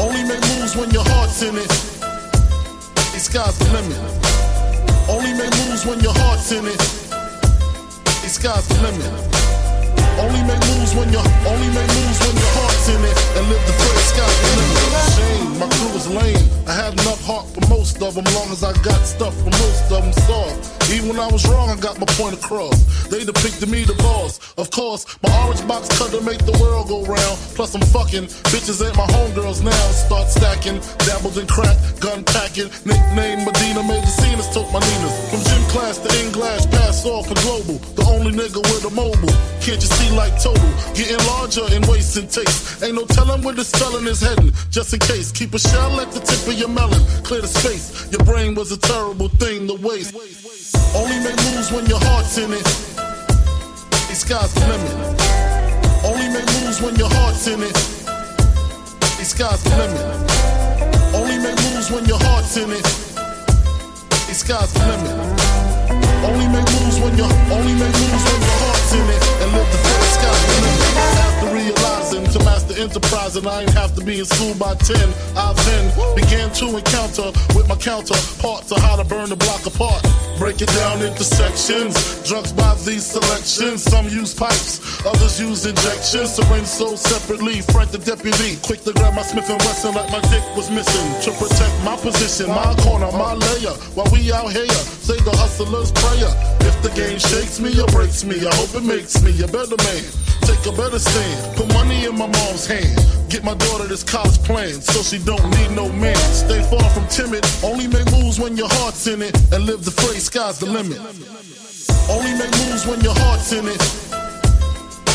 [0.00, 0.40] Only make
[0.70, 1.68] moves when your heart's in it.
[3.12, 3.98] The sky's the limit.
[5.08, 6.78] Only make moves when your heart's in it.
[8.22, 9.10] The sky's the limit.
[10.18, 13.62] Only make moves when your only make moves when your heart's in it and live
[13.66, 14.78] the free sky's the limit.
[15.16, 16.46] Shame, my crew was lame.
[16.68, 19.90] I had enough heart for most of them, long as I got stuff for most
[19.90, 20.12] of them
[21.10, 22.78] when I was wrong, I got my point across.
[23.10, 24.38] They depicted me the boss.
[24.54, 27.36] Of course, my orange box cutter make the world go round.
[27.58, 29.84] Plus I'm fucking bitches ain't my homegirls now.
[29.90, 32.70] Start stacking, dabbled in crack, gun packing.
[32.86, 35.14] Nickname Medina made the scene took my Ninas.
[35.30, 37.78] From gym class to in glass, pass off for global.
[37.98, 39.34] The only nigga with a mobile.
[39.62, 40.70] Can't you see like total?
[40.94, 41.84] Getting larger and
[42.30, 42.82] taste.
[42.82, 44.52] Ain't no telling where the spelling is heading.
[44.70, 47.02] Just in case, keep a shell at the tip of your melon.
[47.22, 48.10] Clear the space.
[48.10, 50.14] Your brain was a terrible thing to waste.
[51.00, 52.64] Only make moves when your heart's in it.
[54.08, 54.92] The sky's the limit.
[56.04, 57.72] Only make moves when your heart's in it.
[59.16, 60.04] The sky's the limit.
[61.16, 62.84] Only make moves when your heart's in it.
[64.28, 65.16] The sky's the limit.
[66.28, 69.72] Only make moves when your only make moves when your heart's in it and live
[69.72, 69.78] the
[70.20, 70.80] sky's the limit.
[71.24, 74.96] After realizing to master enterprise and I ain't have to be in school by 10,
[75.36, 80.02] I then began to encounter with my counterparts on how to burn the block apart.
[80.38, 81.92] Break it down into sections.
[82.26, 83.82] Drugs by these selections.
[83.82, 86.34] Some use pipes, others use injections.
[86.34, 87.60] Syringe sold separately.
[87.60, 91.06] Frank the deputy, quick to grab my Smith and Wesson like my dick was missing.
[91.28, 93.76] To protect my position, my corner, my layer.
[93.92, 96.32] While we out here, say the hustler's prayer.
[96.64, 99.76] If the game shakes me or breaks me, I hope it makes me a better
[99.76, 100.04] man.
[100.48, 101.56] Take a better stand.
[101.56, 102.98] Put money in my mom's hand.
[103.30, 106.16] Get my daughter this college plan so she don't need no man.
[106.16, 107.44] Stay far from timid.
[107.62, 109.34] Only make moves when your heart's in it.
[109.52, 110.98] And live the phrase, sky's the limit.
[112.10, 113.78] Only make moves when your heart's in it.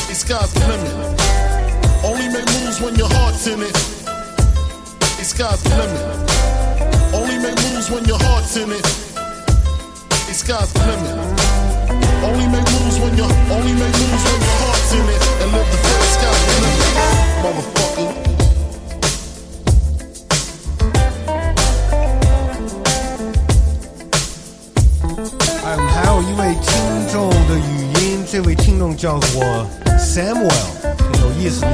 [0.08, 0.96] The sky's the limit.
[2.06, 3.74] Only make moves when your heart's in it.
[5.18, 6.06] The sky's the limit.
[7.14, 8.84] Only make moves when your heart's in it.
[10.28, 11.16] The sky's the limit.
[12.24, 15.68] Only make moves when your only make moves when your heart's in it and live
[15.72, 17.25] the full sky's the limit.
[17.44, 18.10] Motherfucker.
[25.64, 26.72] 哎，我们还有一位听
[27.12, 27.62] 众的语
[28.00, 29.44] 音，这位听众叫做
[29.98, 30.52] Samuel，
[31.12, 31.68] 挺有意思的。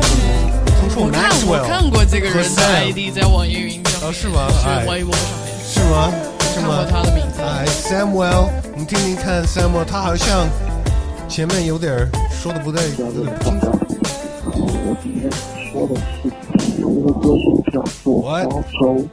[0.80, 1.30] 听说我看
[1.68, 5.52] 看过这个人的 ID 在网易云上面，哦是吗哎是微博上面。
[5.64, 6.12] 是吗？
[6.54, 6.92] 是看吗过？
[6.92, 7.42] 他的名字。
[7.42, 10.48] 哎，Samuel，我们听听看 Samuel，他好像
[11.30, 13.81] 前面有点说的不对，有点不清楚。
[14.84, 15.30] 我今天
[15.72, 18.44] 说的是有一个歌手叫做花
[18.80, 19.06] 粥，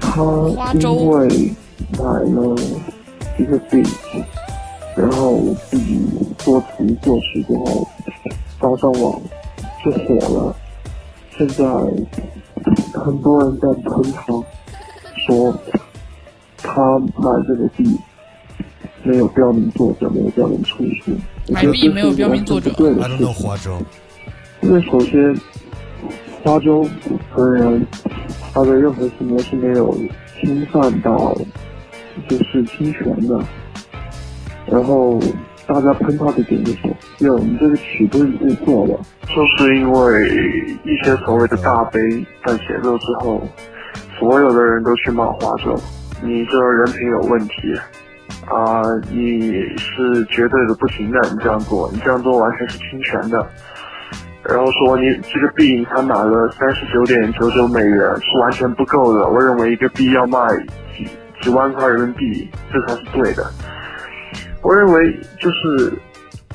[0.00, 0.12] 他
[0.74, 1.52] 因为
[1.92, 2.56] 买了
[3.38, 3.80] 一个地
[4.96, 5.38] 然后
[5.70, 6.00] 自己
[6.38, 7.86] 作词作曲之后
[8.58, 9.20] 发上网
[9.84, 10.56] 就火了。
[11.38, 11.64] 现在
[13.00, 14.24] 很多人在喷他，
[15.26, 15.56] 说
[16.58, 17.96] 他买这个币
[19.04, 21.12] 没有标明作者，没有标明出处。
[21.46, 23.86] 我觉得这买币没有标明作者完全不对 I 的 don't 事 know 情。
[24.62, 25.34] 因为首先，
[26.42, 26.88] 花州
[27.34, 27.84] 本人
[28.54, 29.92] 他的任何行为是没有
[30.40, 31.36] 侵犯到
[32.28, 33.40] 就是侵权的。
[34.66, 35.20] 然后
[35.66, 36.90] 大家喷他的点就说
[37.20, 40.30] ：“哟，你这个曲不是你自己做了。”就是因为
[40.84, 43.42] 一些所谓的大 V 在写作之后，
[44.18, 45.74] 所有的人都去骂花州，
[46.22, 47.74] 你这人品有问题。
[48.46, 53.46] 啊、你是绝对的不行的，你这样做，你这样做完全是侵权的。
[54.44, 60.38] 然后说你这个币你才买了三十九点九九美元是完全不够的，我认为一个币要卖
[60.96, 61.06] 几
[61.40, 63.44] 几万块人民币，这才是对的。
[64.62, 65.92] 我认为就是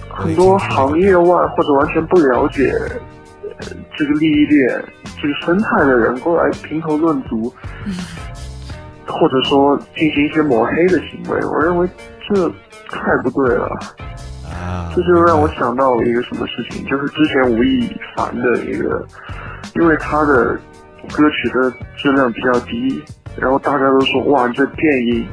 [0.10, 2.74] 很多行业外或者完全不了解
[3.60, 3.68] 呃
[3.98, 4.84] 这个利益链、
[5.22, 7.54] 这个生态的人过来评头论足，
[9.08, 11.88] 或者说进行一些抹黑的行为，我认为
[12.28, 12.50] 这
[12.90, 13.70] 太不对了。
[14.52, 19.06] 啊，这就让我想到了一个什么事情，就是之前吴亦凡的一个，
[19.76, 20.58] 因为他的
[21.14, 23.04] 歌曲的质量比较低，
[23.38, 25.28] 然后大家都说哇，你这电音，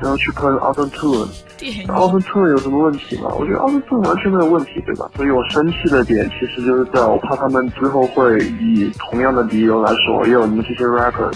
[0.00, 3.30] 然后去喷 Auto Tune，电影 Auto Tune 有什么问题吗？
[3.38, 5.10] 我觉得 Auto Tune 完全没有问题，对吧？
[5.16, 11.32] 所以我生气的点其实就是在我怕他们之后会以同样的理由来说，哟，你们这些 rapper，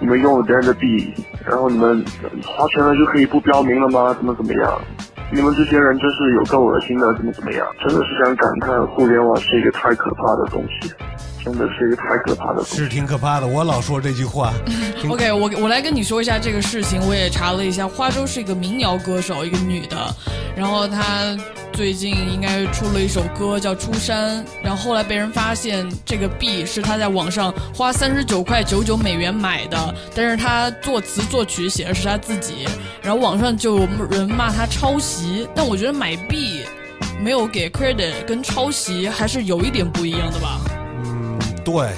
[0.00, 1.12] 你们用了别人的币，
[1.44, 2.04] 然后你们
[2.46, 4.14] 花钱了就可以不标明了吗？
[4.14, 4.80] 怎么怎么样？
[5.34, 7.66] 你们这些人真是有够恶心的，怎么怎么样？
[7.80, 10.92] 真的是想感叹互联网是一个太可怕的东西，
[11.44, 12.76] 真的是一个太可怕的东西。
[12.76, 13.46] 是挺可怕的。
[13.46, 14.52] 我老说这句话。
[15.08, 17.00] OK，我我来跟你说一下这个事情。
[17.06, 19.96] 我也查了一下，花粥是一个民谣歌手，一个女的，
[20.56, 21.36] 然后她
[21.72, 32.68] 最近应该出了一首歌叫《出山》，然后后来被人发现这个币是她在网上花三十九块九九美元买的，但是她作词作曲写的是她自己，
[33.02, 36.60] 然后网上就有人骂她抄袭，但我觉得买币
[37.20, 40.60] 没有给 credit 跟抄袭还是有一点不一样的吧。
[41.64, 41.88] 对，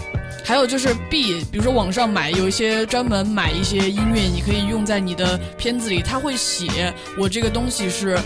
[0.44, 8.18] 还有就是 B，，比如说网上买有一些专门买一些音乐，你可以用在你的片子里，它会写我这个东西是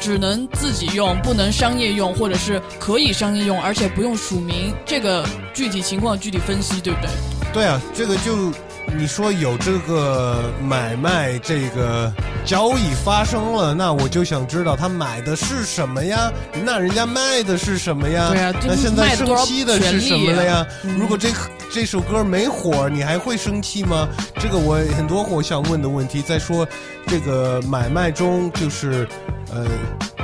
[0.00, 4.74] 只能自己用，不能商业用，或者是可以商业用，而且不用署名。
[4.84, 5.24] 这个
[5.54, 7.10] 具体情况具体分析，对不对？
[7.52, 8.52] 对啊，这个就
[8.96, 12.12] 你说有这个买卖这个
[12.44, 16.30] 交易发生了，那我就想知道他买的是什么呀？
[16.64, 18.28] 那人家卖的是什么呀？
[18.30, 20.66] 对啊那现在生气的是什么了呀？
[20.84, 21.30] 嗯如果这
[21.72, 24.08] 这首歌没火，你还会生气吗？
[24.38, 26.20] 这个我很多我想问的问题。
[26.20, 26.66] 再说
[27.06, 29.08] 这个买卖中，就是
[29.52, 29.66] 呃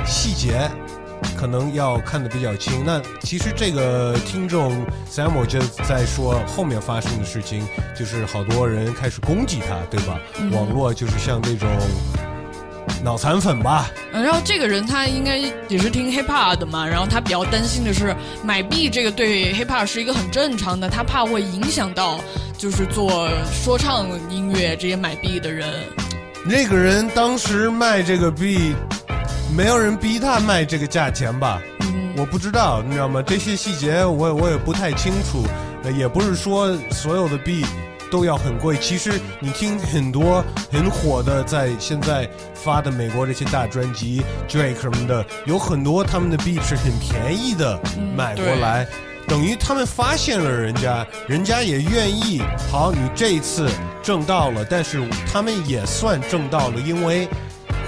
[0.05, 0.69] 细节。
[1.37, 2.83] 可能要看得比较清。
[2.83, 7.65] 那其实这个听众 Samuel 就在说后面发生的事情，
[7.97, 10.19] 就是好多人开始攻击他，对吧？
[10.39, 11.69] 嗯网络就是像那种
[13.03, 22.19] 脑残粉吧，嗯然后这个人他应该也是听 hip hop 的嘛，然后他比较担心的是买币这个对 hip hop 是一个很正常的，他怕会影响到
[22.57, 25.67] 就是做说唱音乐这些买币的人。
[26.43, 28.73] 那个人当时卖这个币，
[29.55, 31.61] 没有人逼他卖这个价钱吧？
[32.15, 33.21] 我不知道，你知道吗？
[33.21, 35.45] 这些细节我我也不太清楚，
[35.83, 37.65] 呃也不是说所有的币
[38.11, 38.77] 都要很贵。
[38.77, 47.79] 其实你听很多很火的，在现在发的美国这些大专辑，Drake 什么的，有很多他们的币是很便宜的
[48.15, 48.87] 买过来。
[49.27, 52.41] 等于他们发现了人家，人家也愿意。
[52.71, 53.69] 好，你这一次
[54.01, 57.27] 挣到了，但是他们也算挣到了，因为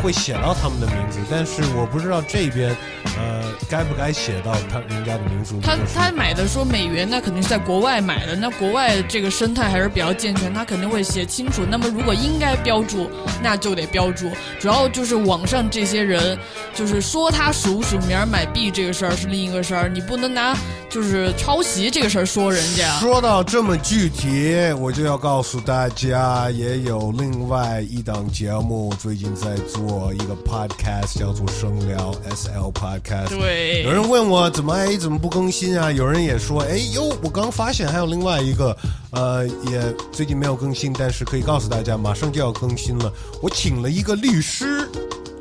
[0.02, 1.20] 会写到他们的名字。
[1.30, 2.76] 但是我不知道这边，
[3.18, 5.55] 呃，该不该写到他人家的名字。
[5.62, 11.64] 他他买的说美元，那肯定是在国外买的，那国外这个生态还是比较健全，他肯定会写清楚。
[11.70, 13.10] 那么如果应该标注，
[13.41, 14.30] 那就得标注。
[14.60, 16.38] 主要就是网上这些人，
[16.74, 20.55] 就是说他署不署名儿买币这个事儿是另一个事儿，你不能拿
[20.89, 22.89] 就是抄袭这个事儿说人家。
[22.99, 33.28] 说到这么具体，我就要告诉大家，也有另外一档节目，最近在做一个 podcast，叫做《声聊 SL Podcast》。
[33.38, 35.91] 对有人问我怎么哎怎么不更新啊？
[35.91, 38.76] 有人也说哎哟，我刚发现还有另外一个，
[39.12, 39.82] 呃，也
[40.12, 43.12] 最近没有更新，但是可以告诉大家，马上就要更新了。
[43.41, 44.88] 我请了一个律师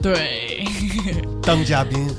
[0.03, 0.65] 对，
[1.43, 2.09] 当嘉宾。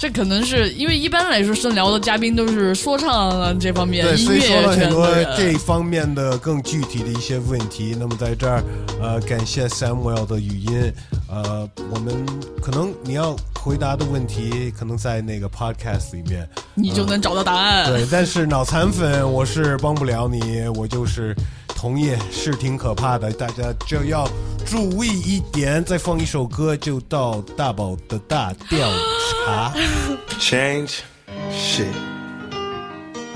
[0.00, 5.36] 这可能是因为一般来说深聊的嘉宾都是说唱啊这方面对，音所以说了很多的。
[5.36, 7.96] 这方面的更具体的一些问题。
[7.98, 8.62] 那么在这儿，
[9.02, 10.92] 呃，感谢 Samuel 的语音，
[11.28, 12.24] 呃，我们
[12.62, 13.34] 可能你要
[13.68, 17.86] 回回答的问题，可能在那个 podcast 里面，你就能找到答案。
[17.86, 21.32] 对，但是脑残粉我是帮不了你，我就是
[21.68, 24.28] 同意是挺可怕的，大家就要
[24.66, 25.84] 注意一点。
[25.84, 28.90] 再放一首歌就到大宝的大调
[29.46, 29.72] 查。
[30.40, 31.00] Change?
[31.52, 31.92] Shit.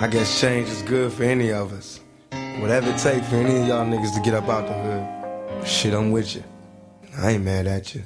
[0.00, 2.00] I guess change is good for any of us.
[2.60, 5.64] Whatever it takes for any of y'all niggas to get up out the hood.
[5.64, 6.42] Shit, I'm with you.
[7.16, 8.02] I ain't mad at you.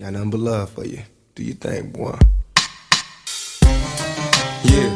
[0.00, 1.02] Got nothing but love for you.
[1.38, 2.18] Do you think, boy?
[4.64, 4.90] Yeah.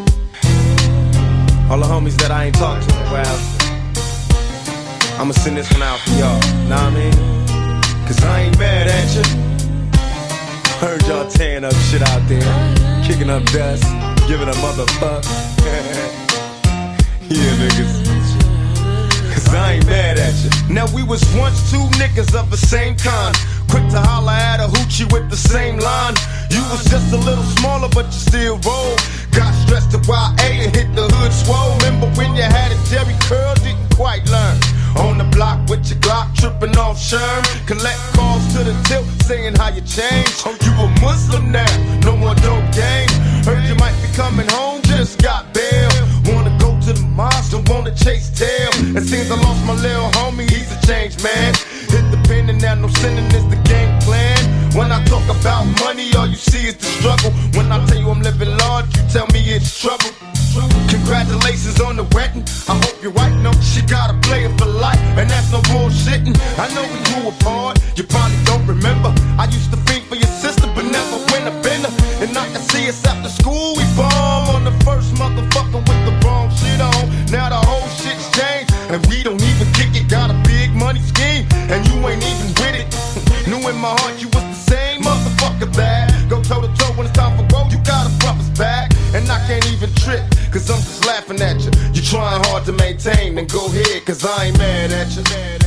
[1.71, 3.39] All the homies that I ain't talked to in a while.
[5.21, 6.41] I'ma send this one out for y'all.
[6.67, 7.15] Know what I mean?
[8.09, 9.23] Cause I ain't mad at you.
[10.83, 12.43] Heard y'all tearing up shit out there,
[13.07, 13.85] kicking up dust,
[14.27, 15.23] giving a motherfuck.
[17.31, 18.03] yeah, niggas.
[19.33, 20.75] Cause I ain't mad at you.
[20.75, 23.37] Now we was once two niggas of the same kind.
[23.73, 26.13] Quick to holler at a hoochie with the same line.
[26.53, 28.93] You was just a little smaller, but you still roll.
[29.33, 31.73] Got stressed to YA and hit the hood swole.
[31.81, 34.61] Remember when you had a Jerry curl, didn't quite learn.
[35.01, 37.41] On the block with your Glock, tripping off Sherm.
[37.67, 40.45] Collect calls to the tilt, saying how you changed.
[40.45, 41.73] Oh, you a Muslim now,
[42.05, 43.09] no more dope game.
[43.49, 45.89] Heard you might be coming home, just got bail.
[46.29, 48.69] Wanna go to the mosque, don't wanna chase tail.
[48.93, 51.57] It seems I lost my little homie, he's a changed man.
[52.31, 54.39] And now no sinning is the game plan.
[54.75, 57.31] When I talk about money, all you see is the struggle.
[57.57, 60.11] When I tell you I'm living large, you tell me it's trouble.
[60.89, 62.45] Congratulations on the wedding.
[62.69, 66.37] I hope your wife knows she got a player for life, and that's no bullshitting.
[66.59, 69.15] I know we grew apart, you probably don't remember.
[69.39, 71.89] I used to think for your sister, but never win a bender.
[72.21, 74.12] And I can see us after school, we bomb
[91.33, 91.93] laughing at you.
[91.95, 95.62] You trying hard to maintain, then go ahead, cause I ain't mad at you.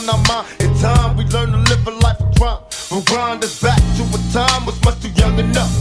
[0.00, 0.46] On our mind.
[0.60, 2.62] In time, we learn to live a life of crime.
[2.90, 5.79] Rewind us back to a time was much too young enough.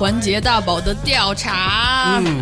[0.00, 2.18] 环节大宝的调查。
[2.24, 2.34] 嗯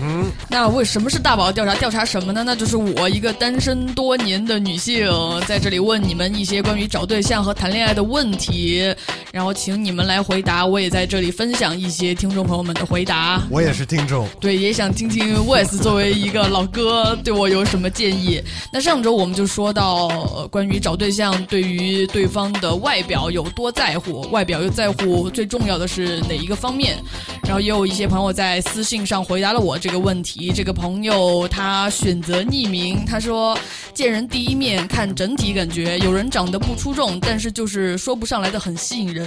[0.00, 1.74] 哼，那为什么是大宝调查？
[1.74, 2.42] 调查什么呢？
[2.46, 5.06] 那就是我一个单身多年的女性，
[5.46, 8.94] 在这里问你们一些关于找对象和谈恋爱的问题，
[9.34, 10.64] 然后请你们来回答。
[10.64, 13.42] 我也在这里分享一些听众朋友们的回答。
[13.50, 18.40] 我也是听众，对，也想听听 Wes 作为一个老哥对我有什么建议。
[18.72, 26.96] 那上周我们就说到、呃关于找对象，对于对方的外表有多在乎，外表又在乎最重要的是哪一个方面？
[27.42, 30.52] 然后也有一些朋友在私信上回答了我这个问题。
[30.54, 33.58] 这个朋友他选择匿名，他说
[33.92, 39.23] 见人第一面看整体感觉，有人长得不出众，但是就是说不上来的很吸引人，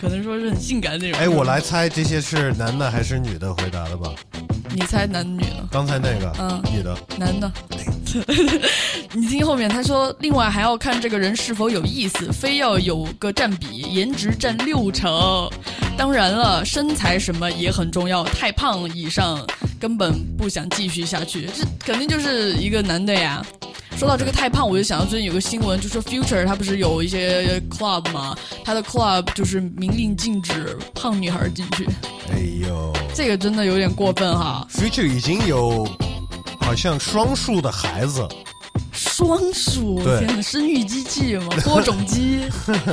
[0.00, 1.20] 可能说是很性感的那种。
[1.20, 4.12] 哎，我来猜这些是男的还是女的回答的吧？
[4.74, 5.66] 你猜男的女的？
[5.70, 7.50] 刚才那个，嗯女的，男的。
[9.12, 15.50] 你听后面他说，另外还要看这个人是否有意思，非要有个占比，颜值占六成。
[15.96, 19.44] 当然了，身材什么也很重要，太胖以上
[19.80, 23.44] 根本不想继续下去，这肯定就是一个男的呀。
[23.98, 31.84] 说到这个太胖，我就想到最近有个新闻，就说 Future 他不是有一些 club 嘛，他的 club 就是明令禁止胖女孩进去，
[32.32, 32.92] 哎呦。
[33.12, 34.64] 这个真的有点过分哈。
[34.70, 35.84] ，Future 已经有
[36.60, 38.24] 好像双数的孩子，
[38.92, 40.40] 双数，对。
[40.40, 42.42] 生育机器嘛， 播种机。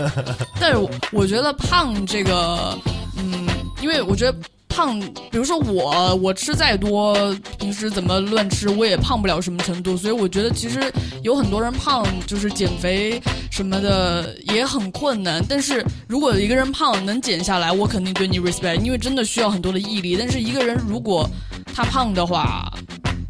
[0.60, 2.76] 但是我我觉得胖这个，
[3.16, 3.48] 嗯，
[3.80, 4.36] 因为我觉得
[4.76, 5.00] 胖，
[5.32, 7.16] 比如说我，我吃再多，
[7.58, 9.96] 平时怎么乱吃，我也胖不了什么程度。
[9.96, 10.92] 所以我觉得其实
[11.24, 15.42] 有很多人胖，就是减肥什么的也很困难。
[15.48, 20.18] 但是如果一个人胖能减下来，我肯定对你 respect，因为真的需要很多的毅力。
[20.18, 21.30] 但是一个人如果
[21.74, 22.70] 他胖的话，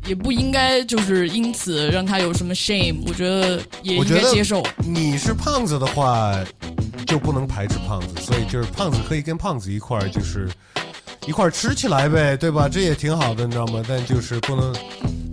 [0.07, 4.63] 也不应该就是因此让他有什么 shame，我觉得也应该接受。
[4.83, 6.33] 你是胖子的话，
[7.05, 10.49] 就不能排斥胖子，所以就是胖子可以跟胖子一块儿，就是
[11.27, 12.69] 一块吃起来呗，对吧？
[12.69, 13.81] 这也挺好的，你知道吗？
[13.87, 14.73] 但就是不能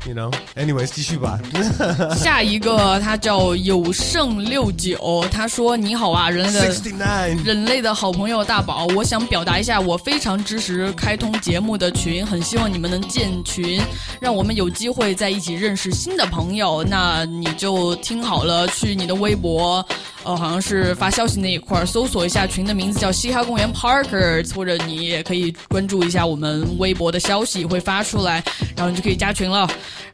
[0.07, 1.39] ，you know，anyways，继续吧。
[2.17, 13.81] 下一个他叫有胜六九，他说：“你好啊，人类的69人类的好朋友大宝，我想表达一下，我非常支持开通节目的群，很希望你们能建群，
[14.21, 16.85] 让我们有机会在一起认识新的朋友。
[16.85, 19.85] 那你就听好了，去你的微博，
[20.25, 28.43] 呃，好像是发消息那一块儿搜索一下群的名字叫嘻哈公园 Parkers，或者你也可以关注一下我们微博的消息会发出来，
[28.77, 29.69] 然后你就可以加群了。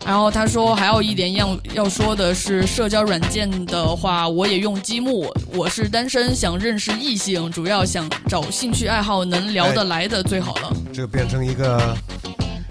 [0.06, 10.72] 然后他说还有一点要要说的是，社交软件的话，我也用积木，我是单身，想认识异性，主要想找兴趣爱好能聊得来的最好了。
[10.92, 11.96] 这变成一个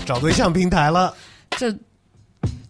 [0.05, 1.13] 找对象平台了。
[1.51, 1.73] 这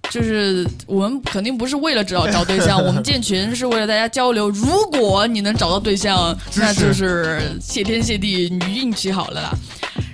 [0.09, 4.49] 就是我们肯定不是为了找找对象，我们建群是为了大家交流。
[4.49, 9.53] 如果你能找到对象，那就是谢天谢地，你运气好了啦。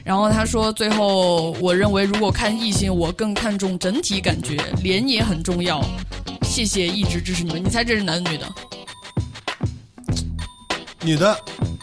[0.04, 5.82] 然后他说，最后我认为如果看异性，我更看重整体感觉，脸也很重要。
[6.42, 7.64] 谢谢一直支持你们。
[7.64, 8.48] 你猜这是男的女的？
[11.02, 11.38] 女的，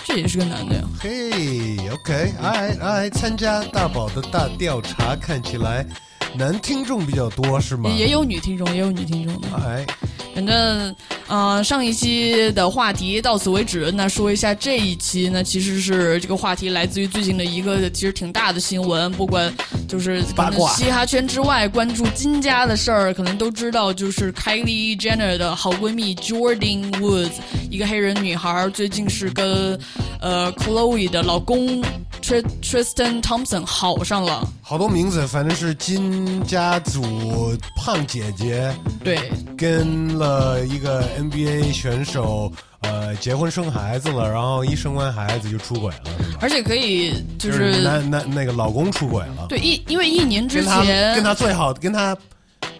[0.04, 0.82] 这也是个男的呀。
[1.00, 5.84] 嘿，OK，哎哎，参加大宝的大调查，看起来
[6.36, 7.90] 男听众比较多是吗？
[7.90, 9.48] 也有女听众，也有女听众的。
[9.56, 9.84] 哎，
[10.34, 10.94] 反正，
[11.26, 13.90] 呃，上一期的话题到此为止。
[13.92, 19.52] 那说一下这一期呢，其实是这个话题来自于最近的一个其实挺大的新闻，不管
[19.88, 27.32] 就是可能八卦嘻哈圈之外关注金家的事儿，可能都知道，就是 Kylie Jenner 的好闺蜜 Jordan Woods，
[27.70, 29.78] 一个黑人女孩，最近是跟
[30.20, 31.82] 呃 Chloe 的老公
[32.22, 34.48] Tr Tristan Thompson 好上了。
[34.70, 37.02] 好多名字，反正是金家祖
[37.74, 39.18] 胖姐姐，对，
[39.58, 42.52] 跟了一个 NBA 选手，
[42.82, 52.16] 呃，结婚生孩子了，然后一生完孩子就出轨了，而且可以就就是是男男那个老公出轨了，对一因为一年之跟他前跟他最好跟他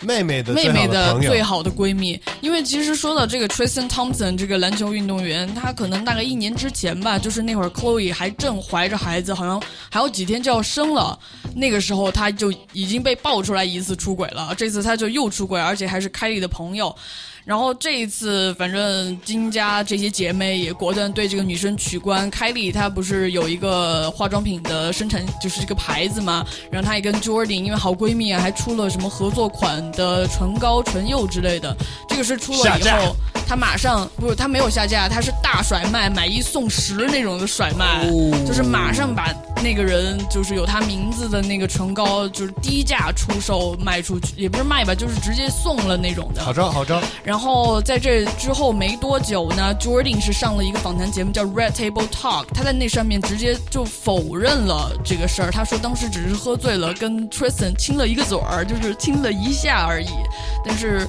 [0.03, 11.19] 妹妹的妹妹的最好的闺蜜，因为其实说到这个 Tristan Thompson 这个篮球运动员，他可能大概一年之前吧，就是那会儿 Chloe 还正怀着孩子，好像还有几天就要生了，
[11.55, 16.95] 那个时候他就已经被爆出来一次出轨了，这次他就又出轨，而且还是凯莉的朋友。
[17.43, 22.31] 然后这一次，反正金家这些姐妹也果断对这个女生取关。
[22.31, 26.47] 凯莉她不是有一个化妆品的生产，就是这个牌子嘛。
[26.71, 31.77] 然后她也跟 Jordan 因为好闺蜜啊，还出了什么合作款的唇膏、唇釉之类的。
[32.09, 33.17] 这个是出了以后，
[33.47, 38.05] 他马上不是他没有下架，他是大甩卖，买一送十那种的甩卖，
[38.47, 39.33] 就是马上把
[39.63, 46.43] 那个人就是有他名字的那个唇膏，就是低价出售卖出去，也不是卖吧，就是直接送了那种的。
[46.43, 47.01] 好招好招。
[47.23, 55.51] 然后在这之后没多久呢，Jordan 是上了一个访谈节目叫 Red Table Talk，他在那上面直接就否认了这个事儿。
[55.51, 60.09] 他说当时只是喝醉了，跟 Tristan 亲了一个嘴儿，就是亲了一下而已。
[60.65, 61.07] 但是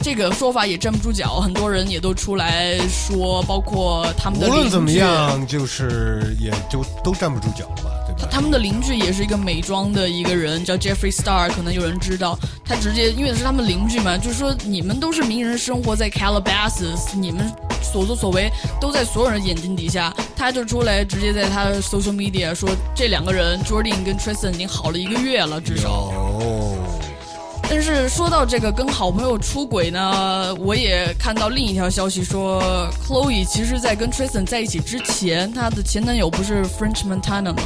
[0.00, 4.58] 这个说法也站不住脚，很多人也都出来说，包括他们的邻居。
[4.58, 8.28] 无论怎么样，就是也就都站不住脚了吧，对吧？
[8.30, 12.38] 他们的邻居也是一个美妆的一个人，叫 Jeffrey Star，可能有人知道。
[12.64, 17.50] 他直接因为是他们邻居嘛，就是说你们都是名人，生活在 Calabasas，你们
[17.82, 18.50] 所作所为
[18.80, 20.14] 都在所有人眼睛底下。
[20.36, 26.12] 他就出来直接在他的 social media 说，这两个人 Jordan 跟 Tristan 已经好了一个月了，至少。
[27.70, 32.62] 但是说到这个跟好朋友出轨呢，我也看到另一条消息说
[33.06, 37.62] ，Chloe 其实在跟 Tristan 在一起之前，她的前男友不是 French Montana 吗？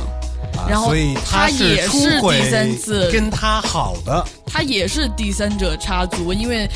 [0.68, 0.92] 然后
[1.24, 6.68] 他是也是出轨第三次跟他好的，他也是第三者插足，因为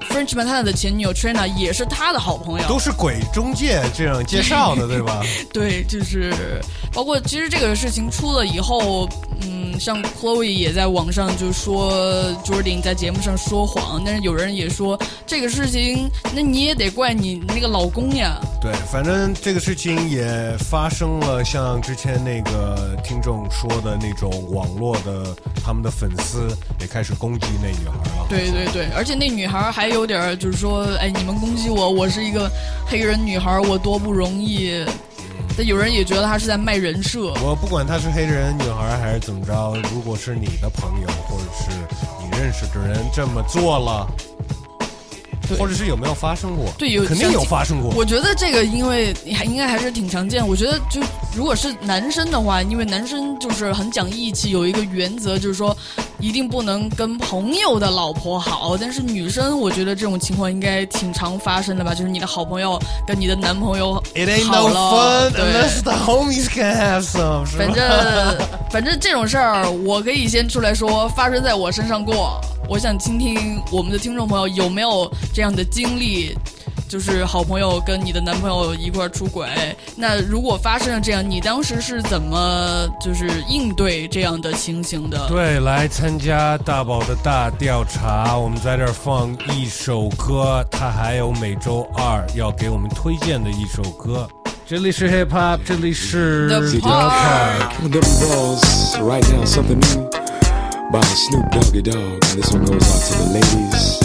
[0.00, 5.22] French Montana 的前女友 Trina 也是他的好朋友，都是鬼中介这样介绍的，对吧？
[5.52, 6.32] 对，就是
[6.92, 9.08] 包括其实这个事情出了以后，
[9.42, 11.92] 嗯，像 Chloe 也在网上就说
[12.44, 18.40] Jordan 在节目上说谎，但是有人也说这个事情，那你也得怪你那个老公呀。
[18.60, 26.48] 对，反正这个事情也发生了，像之前那个听众说的那种网络的，他们的粉丝
[26.80, 28.26] 也开始攻击那女孩了。
[28.28, 32.50] 对对对，而且那女孩还还有点儿就是说，哎，你们攻击我，我是一个
[32.88, 34.84] 黑人女孩，我多不容易。
[35.56, 37.32] 但有人也觉得他是在卖人设。
[37.40, 41.70] 我不管他是黑人女孩还是怎么着，如果是你的朋友或者是
[42.20, 44.08] 你认识的人这么做了，
[45.58, 46.66] 或者是有没有发生过？
[46.78, 47.92] 对，有肯定有发生过。
[47.94, 50.46] 我觉得这个因为还应该还是挺常见。
[50.46, 51.00] 我觉得就
[51.34, 55.76] 如果是男生的话，因为男生就是很讲义气，有一个原则就是说
[56.18, 58.76] 一定不能跟朋友的老婆好。
[58.78, 61.94] 但是女生，我觉得这种情况应该挺常发生的吧？
[61.94, 64.02] 就是你的好朋友跟你的男朋友
[64.50, 65.40] 好了对。
[67.58, 68.38] 反正
[68.70, 72.40] 反正这种事儿，我可以先出来说，发生在我身上过。
[72.68, 76.36] 我想听听我们的听众朋友有没有这样的经历，
[76.88, 79.46] 就是好朋友跟你的男朋友一块儿出轨。
[79.94, 85.28] 那如果发生了这样，你当时是怎么就是应对这样的情形的？
[85.28, 94.28] 对，来参加大宝的大调查，我们在这儿放一首歌，他还有每周二要给我们推荐的一首歌。
[94.66, 97.76] 这里是 hip hop，这里是 The Park
[100.96, 102.24] by Snoop Doggy Dogg.
[102.24, 103.98] And this one goes out to the ladies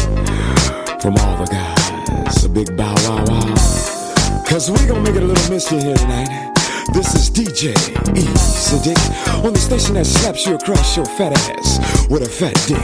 [1.02, 2.44] from all the guys.
[2.44, 4.44] A big bow wow wow.
[4.46, 6.52] Cause we gonna make it a little misty here tonight.
[6.94, 7.72] This is DJ
[8.18, 9.00] Easy Dick
[9.46, 12.84] on the station that slaps you across your fat ass with a fat dick.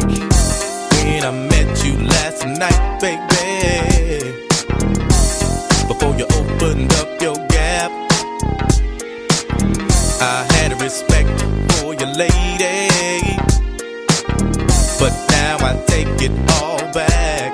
[1.04, 3.28] When I met you last night, baby.
[5.90, 7.92] Before you opened up your gap,
[10.22, 11.42] I had respect
[11.74, 13.57] for your lady.
[15.00, 17.52] But now I take it all back.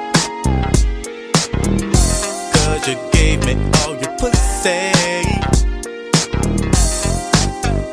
[2.53, 4.91] Cause you gave me all your pussy.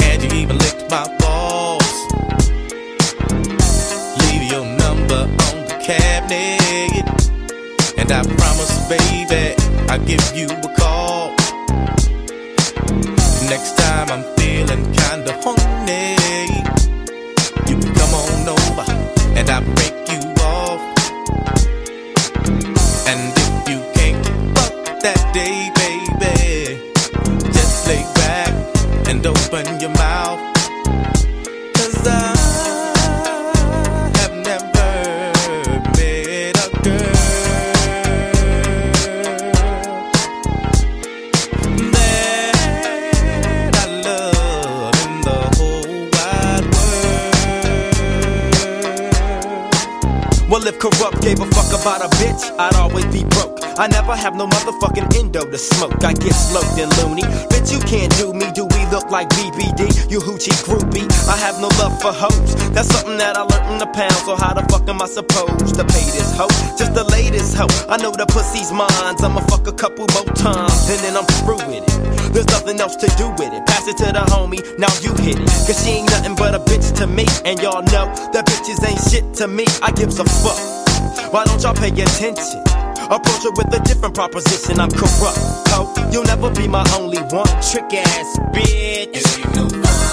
[0.07, 1.93] And you even licked my balls.
[4.23, 7.05] Leave your number on the cabinet.
[7.99, 9.57] And I promise, baby,
[9.89, 11.35] I'll give you a call.
[13.49, 14.40] Next time I'm
[54.21, 56.05] have no motherfucking endo to smoke.
[56.05, 57.23] I get sloped and loony.
[57.49, 58.53] Bitch, you can't do me.
[58.53, 60.11] Do we look like BBD?
[60.11, 61.09] You hoochie groupie.
[61.27, 62.55] I have no love for hoes.
[62.75, 64.13] That's something that I learned in the pound.
[64.29, 66.53] So how the fuck am I supposed to pay this hoe?
[66.77, 67.73] Just the latest hoe.
[67.89, 68.89] I know the pussy's mine.
[69.21, 72.20] I'ma fuck a couple more times and then I'm through with it.
[72.33, 73.67] There's nothing else to do with it.
[73.67, 74.63] Pass it to the homie.
[74.79, 75.49] Now you hit it.
[75.67, 77.27] Cause she ain't nothing but a bitch to me.
[77.45, 79.65] And y'all know that bitches ain't shit to me.
[79.83, 80.59] I gives a fuck.
[81.33, 82.63] Why don't y'all pay attention?
[83.11, 84.79] Approach it with a different proposition.
[84.79, 85.39] I'm corrupt,
[85.75, 85.93] ho.
[86.13, 87.49] You'll never be my only one.
[87.61, 90.10] Trick ass bitch.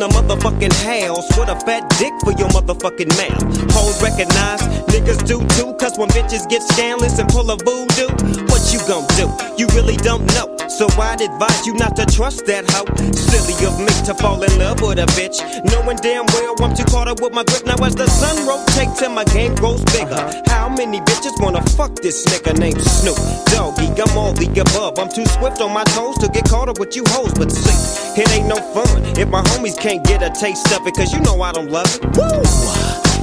[0.00, 3.42] In the motherfucking house with a fat dick for your motherfucking mouth?
[3.72, 8.08] Hoes recognize, niggas do too, cause when bitches get scandalous and pull a voodoo,
[8.48, 9.28] what you gon' do?
[9.58, 10.56] You really don't know.
[10.68, 12.86] So I'd advise you not to trust that hoe.
[13.12, 15.42] Silly of me to fall in love with a bitch.
[15.66, 17.66] Knowing damn well I'm too caught up with my grip.
[17.66, 20.22] Now as the sun rotates and my game grows bigger.
[20.46, 23.18] How many bitches wanna fuck this nigga named Snoop
[23.50, 23.90] Doggy?
[24.00, 24.98] I'm all the above.
[24.98, 27.34] I'm too swift on my toes to get caught up with you hoes.
[27.34, 30.94] But see, it ain't no fun if my homies can't get a taste of it.
[30.94, 32.04] Cause you know I don't love it.
[32.16, 32.42] Woo!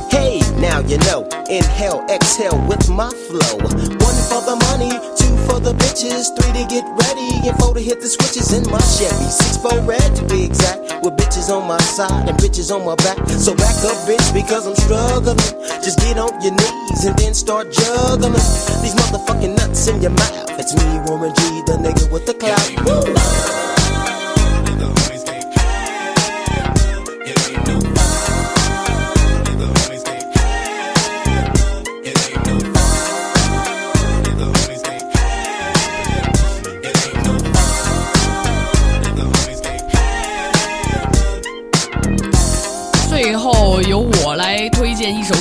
[0.09, 1.28] Hey, now you know.
[1.49, 3.57] Inhale, exhale with my flow.
[3.59, 7.80] One for the money, two for the bitches, three to get ready, and four to
[7.80, 9.30] hit the switches in my Chevy.
[9.32, 12.95] Six for red to be exact, with bitches on my side and bitches on my
[12.95, 13.18] back.
[13.30, 15.38] So back up, bitch, because I'm struggling.
[15.84, 18.34] Just get on your knees and then start juggling
[18.84, 20.59] these motherfucking nuts in your mouth.
[20.59, 23.66] It's me, Warren G, the nigga with the clout.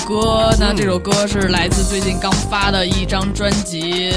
[0.07, 4.13] 歌，那这首歌是来自最近刚发的一张专辑，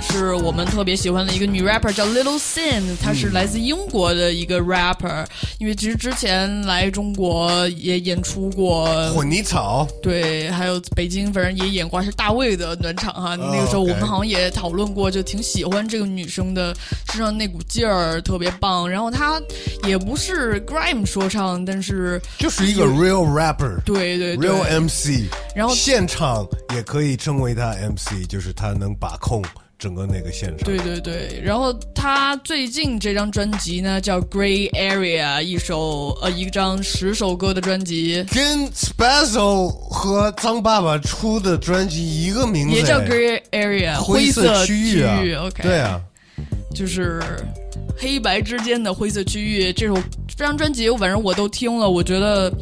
[0.00, 5.26] 是我们特别喜欢的一个女 rapper 叫 Little Sin，她是来自英国的一个 rapper，
[5.58, 13.36] 因为其实之前来中国也演出过混泥草，对，还有北京反正也演过，是大卫的暖场哈。
[13.36, 16.74] 那个时候我们好像也讨论过，就挺喜欢这个女生的
[17.12, 18.88] 身上那股劲儿，特别棒。
[18.88, 19.38] 然后她
[19.86, 29.42] 也不是 grime 说唱，但是就是一个 real rapper，对对对 real MC，然后现场也可以称为他 MC，就是他能把控
[29.78, 30.64] 整个那个现场。
[30.64, 45.46] 对对对，然后他最近这张专辑呢叫《Gray Area》，一首呃一张十首歌的专辑，跟 Spazzo 和张爸爸出的专辑一个名字，也叫《Gray Area》灰色区域啊。
[45.46, 46.00] OK，对啊，
[46.74, 47.22] 就是
[47.96, 49.72] 黑白之间的灰色区域。
[49.72, 49.94] 这首
[50.26, 52.52] 这张专辑，反正我都听了，我觉得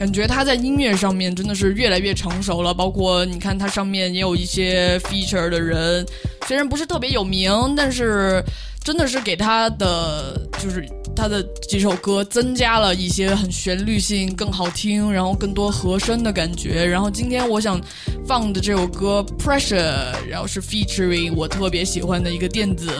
[0.00, 2.72] 感觉他在音乐上面真的是越来越成熟了。
[2.72, 6.06] 包括你看，他上面也有一些 feature 的人，
[6.46, 8.42] 虽然不是特别有名，但是
[8.82, 16.84] 真的是给他的就是他的几首歌增加了一些很旋律性、更好听，然后更多和声的感觉。
[16.84, 17.78] 然后今天我想
[18.26, 22.90] 放的这首歌《Pressure》，然后是 featuring 我特别喜欢的一个电子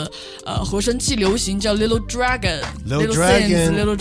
[0.45, 2.62] 呃合成器流行叫 Little Dragon。
[2.87, 3.97] Little Dragon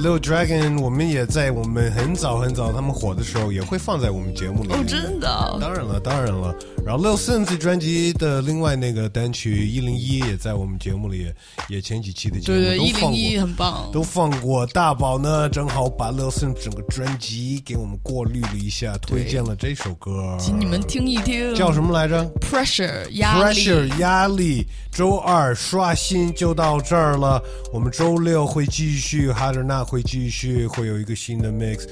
[0.00, 0.80] Little Dragon。
[0.80, 4.78] 我们也在我们很早很早他们火的时候也会放在我们节目里面。
[4.78, 5.58] 哦，真的？
[5.60, 6.54] 当然了，当然了。
[6.84, 11.32] 然后 Little Sims 专辑的另外那个单曲一零一也在我们节目里，
[11.68, 13.90] 也前几期的节目都放过，零一很棒。
[13.92, 14.66] 都放过。
[14.66, 21.54] 大宝呢，正好把 Sims 整个专辑给我们过滤了一下，推荐了这首歌，请你们听一听。
[21.54, 23.54] 叫什么来着？Pressure 压力。
[23.54, 27.40] Pressure 压力，周二刷新就到这儿了。
[27.72, 31.86] 我们周六会继续，哈德纳会继续，会有一个新的 mix，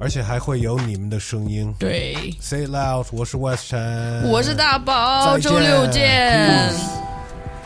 [0.00, 1.74] 而且还会有你们的声音。
[1.78, 7.15] 对，Say loud，我是 West 陈，我是大宝，周六见。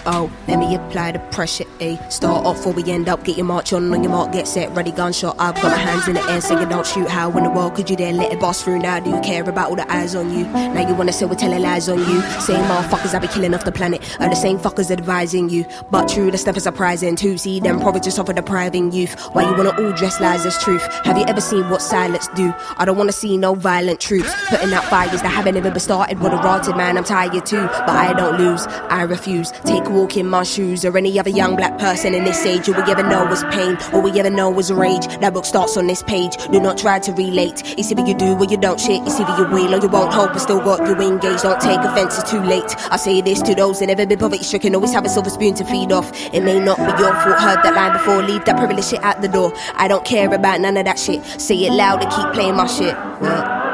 [0.07, 1.99] Oh, let me apply the pressure, ayy.
[2.11, 3.23] Start off before we end up.
[3.25, 5.37] Get your march on, on your mark, get set, ready, gunshot.
[5.39, 7.09] I've got my hands in the air, saying don't shoot.
[7.09, 8.79] How in the world could you dare let it boss through?
[8.79, 10.45] Now do you care about all the eyes on you?
[10.45, 12.23] Now you wanna say we're telling lies on you?
[12.41, 15.67] Same motherfuckers I be killing off the planet are the same fuckers advising you.
[15.91, 17.37] But true, the stuff is surprising too.
[17.37, 19.21] See them probably just offer depriving youth.
[19.33, 20.83] Why you wanna all dress lies as truth?
[21.05, 22.55] Have you ever seen what silence do?
[22.79, 26.21] I don't wanna see no violent troops putting out fires that haven't even been started.
[26.21, 28.67] With a rotted man, I'm tired too, but I don't lose.
[28.67, 29.51] I refuse.
[29.65, 32.69] Take a walk in my shoes or any other young black person in this age.
[32.69, 33.77] All we ever know was pain.
[33.93, 35.07] All we ever know was rage.
[35.19, 36.37] That book starts on this page.
[36.51, 37.63] Do not try to relate.
[37.79, 39.03] It's either you do or you don't shit.
[39.03, 40.33] It's either you will or you won't hope.
[40.33, 41.43] But still got you engaged.
[41.43, 42.19] Don't take offense.
[42.19, 42.75] It's too late.
[42.91, 44.75] I say this to those that never been poverty stricken.
[44.75, 46.11] Always have a silver spoon to feed off.
[46.33, 47.39] It may not be your fault.
[47.41, 48.23] Heard that line before.
[48.23, 49.53] Leave that privilege shit at the door.
[49.75, 51.25] I don't care about none of that shit.
[51.41, 52.95] Say it loud and keep playing my shit.
[53.23, 53.70] Yeah.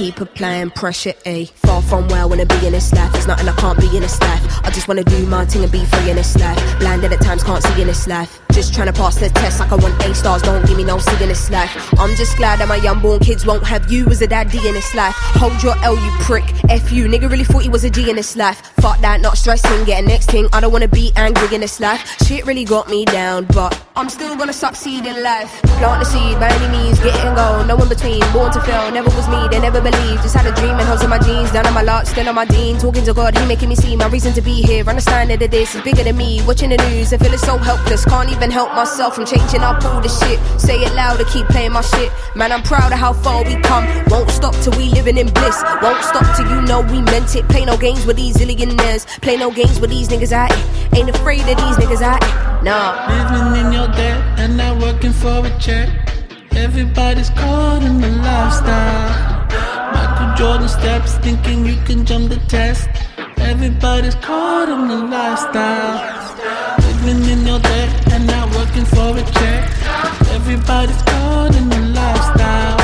[0.00, 1.44] keep applying pressure, A.
[1.44, 3.12] Far from where I wanna be in this life.
[3.12, 4.42] There's nothing I can't be in this life.
[4.64, 6.58] I just wanna do my thing and be free in this life.
[6.78, 8.49] Blinded at times, can't see in this life.
[8.52, 10.42] Just trying to pass the test like I want A stars.
[10.42, 11.70] Don't give me no C in this life.
[11.98, 14.74] I'm just glad that my young born kids won't have you as a daddy in
[14.74, 15.14] this life.
[15.40, 16.44] Hold your L, you prick.
[16.68, 18.60] F you, nigga really thought he was a G in this life.
[18.80, 19.84] Fuck that, not stressing.
[19.84, 20.48] Get a next thing.
[20.52, 22.00] I don't wanna be angry in this life.
[22.26, 25.50] Shit really got me down, but I'm still gonna succeed in life.
[25.78, 27.64] Plant the seed by any means, get and go.
[27.64, 28.90] No in between, born to fail.
[28.90, 30.22] Never was me, they never believed.
[30.22, 31.50] Just had a dream and hoes in my jeans.
[31.50, 32.78] Down on my luck, still on my dean.
[32.78, 34.88] Talking to God, he making me see my reason to be here.
[34.88, 36.40] Understanding that this is bigger than me.
[36.46, 38.04] Watching the news, I feel so helpless.
[38.04, 40.38] Can't even help myself from changing up all the shit.
[40.60, 42.12] Say it louder, keep playing my shit.
[42.36, 43.84] Man, I'm proud of how far we come.
[44.06, 45.60] Won't stop till we living in bliss.
[45.82, 47.46] Won't stop till you know we meant it.
[47.48, 49.04] Play no games with these millionaires.
[49.20, 50.52] Play no games with these niggas out.
[50.96, 52.22] Ain't afraid of these niggas out.
[52.62, 53.08] Nah.
[53.10, 55.88] Living in your debt and not working for a check.
[56.52, 59.46] Everybody's caught in the lifestyle.
[59.94, 62.88] Michael Jordan steps thinking you can jump the test.
[63.38, 66.20] Everybody's caught in the lifestyle.
[66.78, 67.79] Living in your debt
[69.24, 69.62] check.
[70.36, 72.78] Everybody's caught in the lifestyle.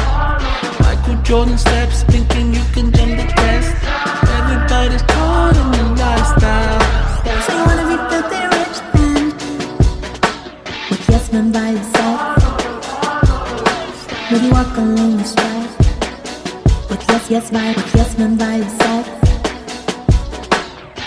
[0.80, 3.70] Michael Jordan steps thinking you can jump the test.
[4.38, 6.80] Everybody's caught in the lifestyle.
[7.44, 9.24] So you wanna be filthy rich then?
[10.90, 12.42] With yes men by your side.
[14.30, 15.70] Would you walk along the stride?
[16.90, 19.06] With yes, yes, right, with yes men by your side.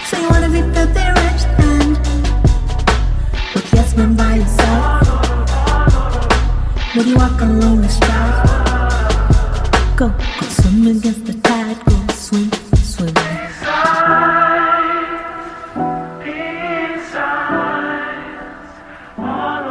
[0.07, 1.87] So you wanna be filthy rich then?
[3.53, 4.58] With yes men by your side.
[6.98, 8.46] Would you walk along the stride?
[9.96, 13.14] Go, go swim against the tide, go swim, swim.
[19.16, 19.62] All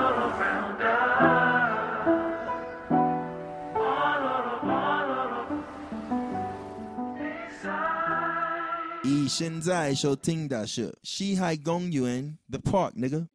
[9.05, 13.27] 你现在收听的是西海公园 The Park，那个。